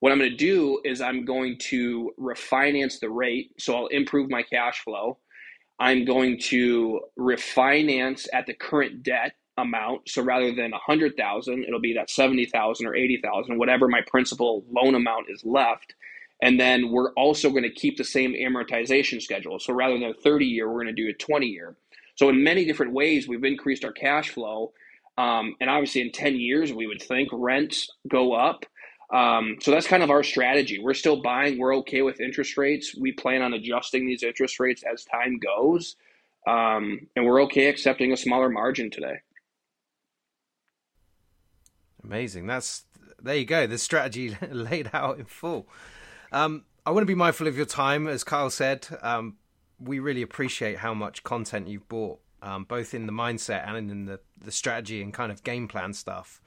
what 0.00 0.12
I'm 0.12 0.18
going 0.18 0.30
to 0.30 0.36
do 0.36 0.80
is 0.82 1.02
I'm 1.02 1.26
going 1.26 1.58
to 1.58 2.12
refinance 2.18 3.00
the 3.00 3.10
rate. 3.10 3.50
So 3.58 3.76
I'll 3.76 3.86
improve 3.88 4.30
my 4.30 4.42
cash 4.42 4.80
flow. 4.80 5.18
I'm 5.78 6.06
going 6.06 6.38
to 6.44 7.00
refinance 7.18 8.28
at 8.32 8.46
the 8.46 8.54
current 8.54 9.02
debt 9.02 9.32
amount. 9.58 10.08
So 10.08 10.22
rather 10.22 10.54
than 10.54 10.70
100,000, 10.70 11.64
it'll 11.64 11.80
be 11.80 11.92
that 11.94 12.08
70,000 12.08 12.86
or 12.86 12.94
80,000, 12.94 13.58
whatever 13.58 13.88
my 13.88 14.00
principal 14.06 14.64
loan 14.70 14.94
amount 14.94 15.26
is 15.28 15.44
left. 15.44 15.94
And 16.42 16.58
then 16.58 16.90
we're 16.90 17.12
also 17.12 17.50
going 17.50 17.64
to 17.64 17.70
keep 17.70 17.98
the 17.98 18.04
same 18.04 18.32
amortization 18.32 19.20
schedule. 19.20 19.58
So 19.58 19.72
rather 19.74 19.94
than 19.94 20.04
a 20.04 20.14
30 20.14 20.46
year, 20.46 20.68
we're 20.68 20.82
going 20.82 20.94
to 20.94 21.02
do 21.02 21.08
a 21.08 21.12
20 21.12 21.46
year. 21.46 21.76
So 22.14 22.28
in 22.28 22.42
many 22.42 22.64
different 22.64 22.92
ways, 22.92 23.28
we've 23.28 23.44
increased 23.44 23.84
our 23.84 23.92
cash 23.92 24.30
flow. 24.30 24.72
Um, 25.18 25.54
and 25.60 25.68
obviously, 25.68 26.00
in 26.00 26.12
10 26.12 26.36
years, 26.36 26.72
we 26.72 26.86
would 26.86 27.02
think 27.02 27.28
rents 27.32 27.90
go 28.08 28.32
up. 28.32 28.64
Um, 29.12 29.56
so 29.60 29.70
that's 29.70 29.86
kind 29.86 30.02
of 30.02 30.10
our 30.10 30.22
strategy. 30.22 30.78
We're 30.78 30.94
still 30.94 31.20
buying. 31.20 31.58
We're 31.58 31.76
okay 31.78 32.02
with 32.02 32.20
interest 32.20 32.56
rates. 32.56 32.94
We 32.96 33.12
plan 33.12 33.42
on 33.42 33.52
adjusting 33.52 34.06
these 34.06 34.22
interest 34.22 34.60
rates 34.60 34.82
as 34.90 35.04
time 35.04 35.38
goes. 35.38 35.96
Um, 36.46 37.08
and 37.16 37.26
we're 37.26 37.42
okay 37.42 37.66
accepting 37.66 38.12
a 38.12 38.16
smaller 38.16 38.48
margin 38.48 38.90
today. 38.90 39.16
Amazing. 42.02 42.46
That's 42.46 42.84
there 43.22 43.36
you 43.36 43.44
go. 43.44 43.66
The 43.66 43.78
strategy 43.78 44.36
laid 44.50 44.90
out 44.92 45.18
in 45.18 45.26
full. 45.26 45.68
Um, 46.32 46.64
I 46.86 46.90
want 46.90 47.02
to 47.02 47.06
be 47.06 47.14
mindful 47.14 47.46
of 47.46 47.56
your 47.56 47.66
time, 47.66 48.06
as 48.06 48.24
Kyle 48.24 48.50
said. 48.50 48.86
Um, 49.02 49.36
we 49.78 49.98
really 49.98 50.22
appreciate 50.22 50.78
how 50.78 50.94
much 50.94 51.22
content 51.22 51.68
you've 51.68 51.88
brought, 51.88 52.20
um, 52.42 52.64
both 52.64 52.94
in 52.94 53.06
the 53.06 53.12
mindset 53.12 53.66
and 53.66 53.90
in 53.90 54.04
the 54.06 54.20
the 54.38 54.52
strategy 54.52 55.02
and 55.02 55.12
kind 55.12 55.30
of 55.30 55.42
game 55.44 55.68
plan 55.68 55.92
stuff. 55.92 56.40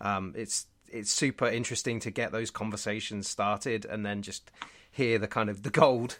Um, 0.00 0.34
it's 0.36 0.66
it's 0.88 1.12
super 1.12 1.46
interesting 1.46 2.00
to 2.00 2.10
get 2.10 2.32
those 2.32 2.50
conversations 2.50 3.28
started 3.28 3.84
and 3.84 4.04
then 4.04 4.22
just 4.22 4.50
hear 4.90 5.18
the 5.18 5.28
kind 5.28 5.48
of 5.48 5.62
the 5.62 5.70
gold 5.70 6.18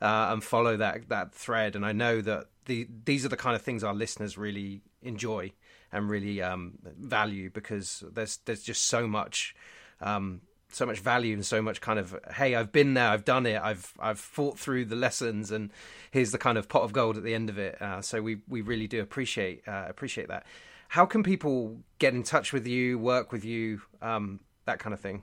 uh, 0.00 0.28
and 0.30 0.42
follow 0.42 0.76
that 0.76 1.08
that 1.08 1.34
thread. 1.34 1.76
And 1.76 1.84
I 1.84 1.92
know 1.92 2.20
that 2.20 2.46
the 2.66 2.88
these 3.04 3.24
are 3.24 3.30
the 3.30 3.36
kind 3.36 3.56
of 3.56 3.62
things 3.62 3.84
our 3.84 3.94
listeners 3.94 4.36
really 4.36 4.82
enjoy 5.02 5.52
and 5.92 6.10
really 6.10 6.42
um, 6.42 6.78
value 6.84 7.50
because 7.50 8.04
there's 8.12 8.38
there's 8.44 8.62
just 8.62 8.84
so 8.86 9.06
much. 9.06 9.54
Um, 10.00 10.42
so 10.70 10.84
much 10.86 11.00
value 11.00 11.34
and 11.34 11.46
so 11.46 11.62
much 11.62 11.80
kind 11.80 11.98
of 11.98 12.18
hey 12.34 12.54
I've 12.54 12.72
been 12.72 12.94
there 12.94 13.08
I've 13.08 13.24
done 13.24 13.46
it 13.46 13.60
I've 13.60 13.94
I've 13.98 14.20
fought 14.20 14.58
through 14.58 14.84
the 14.84 14.96
lessons 14.96 15.50
and 15.50 15.70
here's 16.10 16.30
the 16.30 16.38
kind 16.38 16.58
of 16.58 16.68
pot 16.68 16.82
of 16.82 16.92
gold 16.92 17.16
at 17.16 17.24
the 17.24 17.34
end 17.34 17.48
of 17.48 17.58
it 17.58 17.80
uh, 17.80 18.02
so 18.02 18.20
we 18.20 18.38
we 18.48 18.60
really 18.60 18.86
do 18.86 19.00
appreciate 19.00 19.66
uh, 19.66 19.84
appreciate 19.88 20.28
that 20.28 20.44
how 20.88 21.04
can 21.04 21.22
people 21.22 21.78
get 21.98 22.14
in 22.14 22.22
touch 22.22 22.52
with 22.52 22.66
you, 22.66 22.98
work 22.98 23.30
with 23.30 23.44
you, 23.44 23.82
um, 24.00 24.40
that 24.64 24.78
kind 24.78 24.94
of 24.94 25.00
thing? 25.00 25.22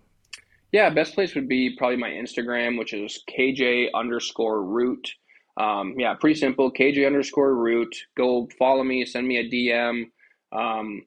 Yeah, 0.72 0.90
best 0.92 1.16
place 1.16 1.36
would 1.36 1.50
be 1.50 1.76
probably 1.76 1.98
my 1.98 2.10
Instagram, 2.10 2.78
which 2.78 2.94
is 2.94 3.24
KJ 3.30 3.90
underscore 3.94 4.64
root. 4.64 5.10
Um, 5.58 5.96
yeah, 5.98 6.14
pretty 6.14 6.40
simple. 6.40 6.72
KJ 6.72 7.06
underscore 7.06 7.56
root. 7.56 7.96
Go 8.16 8.48
follow 8.60 8.84
me, 8.84 9.06
send 9.06 9.28
me 9.28 9.38
a 9.38 9.50
DM. 9.50 10.06
Um, 10.52 11.06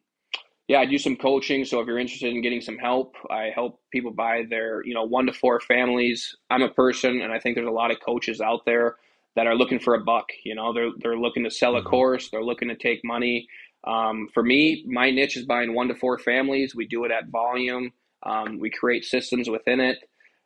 yeah, 0.69 0.81
I 0.81 0.87
do 0.87 0.99
some 0.99 1.17
coaching. 1.17 1.65
So 1.65 1.81
if 1.81 1.87
you're 1.87 1.99
interested 1.99 2.33
in 2.35 2.43
getting 2.43 2.61
some 2.61 2.77
help, 2.77 3.17
I 3.31 3.51
help 3.55 3.81
people 3.91 4.11
buy 4.11 4.43
their, 4.49 4.85
you 4.85 4.93
know, 4.93 5.05
one 5.05 5.27
to 5.27 5.33
four 5.33 5.61
families. 5.61 6.37
I'm 6.51 6.63
a 6.63 6.69
person, 6.69 7.23
and 7.23 7.33
I 7.33 7.41
think 7.41 7.57
there's 7.57 7.67
a 7.67 7.71
lot 7.71 7.91
of 7.91 8.01
coaches 8.05 8.43
out 8.43 8.67
there 8.67 8.97
that 9.35 9.47
are 9.47 9.57
looking 9.57 9.79
for 9.79 9.95
a 9.95 10.05
buck. 10.05 10.27
You 10.45 10.55
know, 10.55 10.75
they're 10.75 10.91
they're 10.99 11.19
looking 11.19 11.45
to 11.45 11.51
sell 11.51 11.77
a 11.77 11.81
mm-hmm. 11.81 11.89
course, 11.89 12.29
they're 12.29 12.45
looking 12.45 12.69
to 12.69 12.77
take 12.77 13.01
money. 13.03 13.49
Um, 13.87 14.29
for 14.35 14.43
me, 14.43 14.85
my 14.87 15.11
niche 15.11 15.39
is 15.39 15.47
buying 15.47 15.75
one 15.75 15.89
to 15.89 15.95
four 15.95 16.19
families. 16.19 16.75
We 16.75 16.87
do 16.87 17.05
it 17.05 17.13
at 17.13 17.29
volume. 17.29 17.93
Um, 18.25 18.59
we 18.59 18.71
create 18.71 19.05
systems 19.05 19.49
within 19.49 19.81
it. 19.81 19.99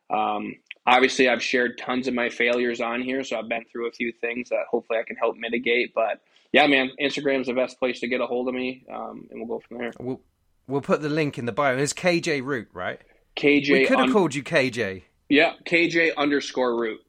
Um, 0.09 0.55
obviously, 0.85 1.27
I've 1.27 1.43
shared 1.43 1.77
tons 1.77 2.07
of 2.07 2.13
my 2.13 2.29
failures 2.29 2.79
on 2.79 3.01
here, 3.01 3.23
so 3.23 3.37
I've 3.37 3.49
been 3.49 3.65
through 3.69 3.89
a 3.89 3.91
few 3.91 4.13
things 4.21 4.49
that 4.49 4.67
hopefully 4.69 4.99
I 4.99 5.03
can 5.03 5.17
help 5.17 5.35
mitigate. 5.37 5.93
But 5.93 6.21
yeah, 6.53 6.67
man, 6.67 6.91
Instagram 7.01 7.41
is 7.41 7.47
the 7.47 7.53
best 7.53 7.79
place 7.79 7.99
to 8.01 8.07
get 8.07 8.21
a 8.21 8.27
hold 8.27 8.47
of 8.47 8.53
me, 8.53 8.85
um, 8.89 9.27
and 9.31 9.39
we'll 9.39 9.59
go 9.59 9.63
from 9.67 9.79
there. 9.79 9.91
We'll 9.99 10.21
we'll 10.67 10.81
put 10.81 11.01
the 11.01 11.09
link 11.09 11.37
in 11.37 11.45
the 11.45 11.51
bio. 11.51 11.75
It's 11.77 11.93
KJ 11.93 12.43
Root, 12.43 12.69
right? 12.73 13.01
KJ. 13.35 13.71
We 13.71 13.85
could 13.85 13.97
have 13.97 14.07
un- 14.07 14.13
called 14.13 14.35
you 14.35 14.43
KJ. 14.43 15.01
Yeah, 15.29 15.53
KJ 15.65 16.15
underscore 16.15 16.79
Root. 16.79 16.99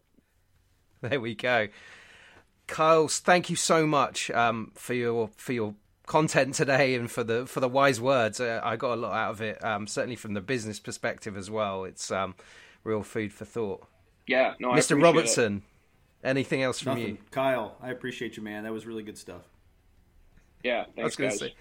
There 1.02 1.20
we 1.20 1.34
go. 1.34 1.68
Kyle, 2.66 3.08
thank 3.08 3.50
you 3.50 3.56
so 3.56 3.86
much 3.86 4.30
um, 4.30 4.72
for 4.74 4.94
your 4.94 5.28
for 5.36 5.52
your 5.52 5.74
content 6.06 6.54
today 6.54 6.94
and 6.94 7.10
for 7.10 7.22
the 7.22 7.44
for 7.44 7.60
the 7.60 7.68
wise 7.68 8.00
words. 8.00 8.40
Uh, 8.40 8.62
I 8.64 8.76
got 8.76 8.94
a 8.94 8.96
lot 8.96 9.12
out 9.12 9.30
of 9.32 9.42
it. 9.42 9.62
Um, 9.62 9.86
certainly 9.86 10.16
from 10.16 10.32
the 10.32 10.40
business 10.40 10.80
perspective 10.80 11.36
as 11.36 11.50
well. 11.50 11.84
It's 11.84 12.10
um, 12.10 12.34
real 12.82 13.02
food 13.02 13.34
for 13.34 13.44
thought. 13.44 13.86
Yeah, 14.26 14.54
no, 14.58 14.70
Mr. 14.70 15.00
Robertson. 15.00 15.56
It. 15.56 15.73
Anything 16.24 16.62
else 16.62 16.80
from 16.80 16.98
Nothing. 16.98 17.16
you, 17.16 17.18
Kyle? 17.30 17.76
I 17.82 17.90
appreciate 17.90 18.36
you, 18.36 18.42
man. 18.42 18.64
That 18.64 18.72
was 18.72 18.86
really 18.86 19.02
good 19.02 19.18
stuff. 19.18 19.42
Yeah, 20.62 20.86
thanks, 20.96 21.16
guys. 21.16 21.38
Say, 21.38 21.54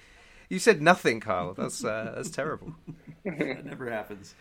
you 0.50 0.60
said 0.60 0.82
nothing, 0.82 1.20
Kyle. 1.20 1.54
That's 1.54 1.84
uh, 1.84 2.14
that's 2.16 2.30
terrible. 2.30 2.74
that 3.26 3.66
never 3.66 3.90
happens. 3.90 4.34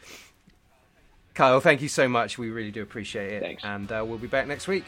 Kyle, 1.35 1.61
thank 1.61 1.83
you 1.83 1.89
so 1.89 2.09
much. 2.09 2.39
We 2.39 2.51
really 2.51 2.71
do 2.71 2.83
appreciate 2.83 3.33
it. 3.33 3.43
Thanks. 3.43 3.65
And 3.65 3.91
uh, 3.91 4.05
we'll 4.07 4.19
be 4.19 4.27
back 4.27 4.47
next 4.47 4.69
week. 4.69 4.85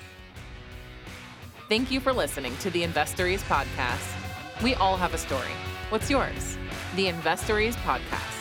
Thank 1.69 1.91
you 1.91 2.01
for 2.01 2.13
listening 2.13 2.57
to 2.59 2.71
the 2.71 2.83
Investories 2.83 3.43
podcast. 3.43 4.13
We 4.63 4.75
all 4.75 4.97
have 4.97 5.15
a 5.15 5.19
story. 5.19 5.49
What's 5.89 6.11
yours? 6.11 6.59
The 6.97 7.07
Investories 7.07 7.75
Podcast. 7.77 8.34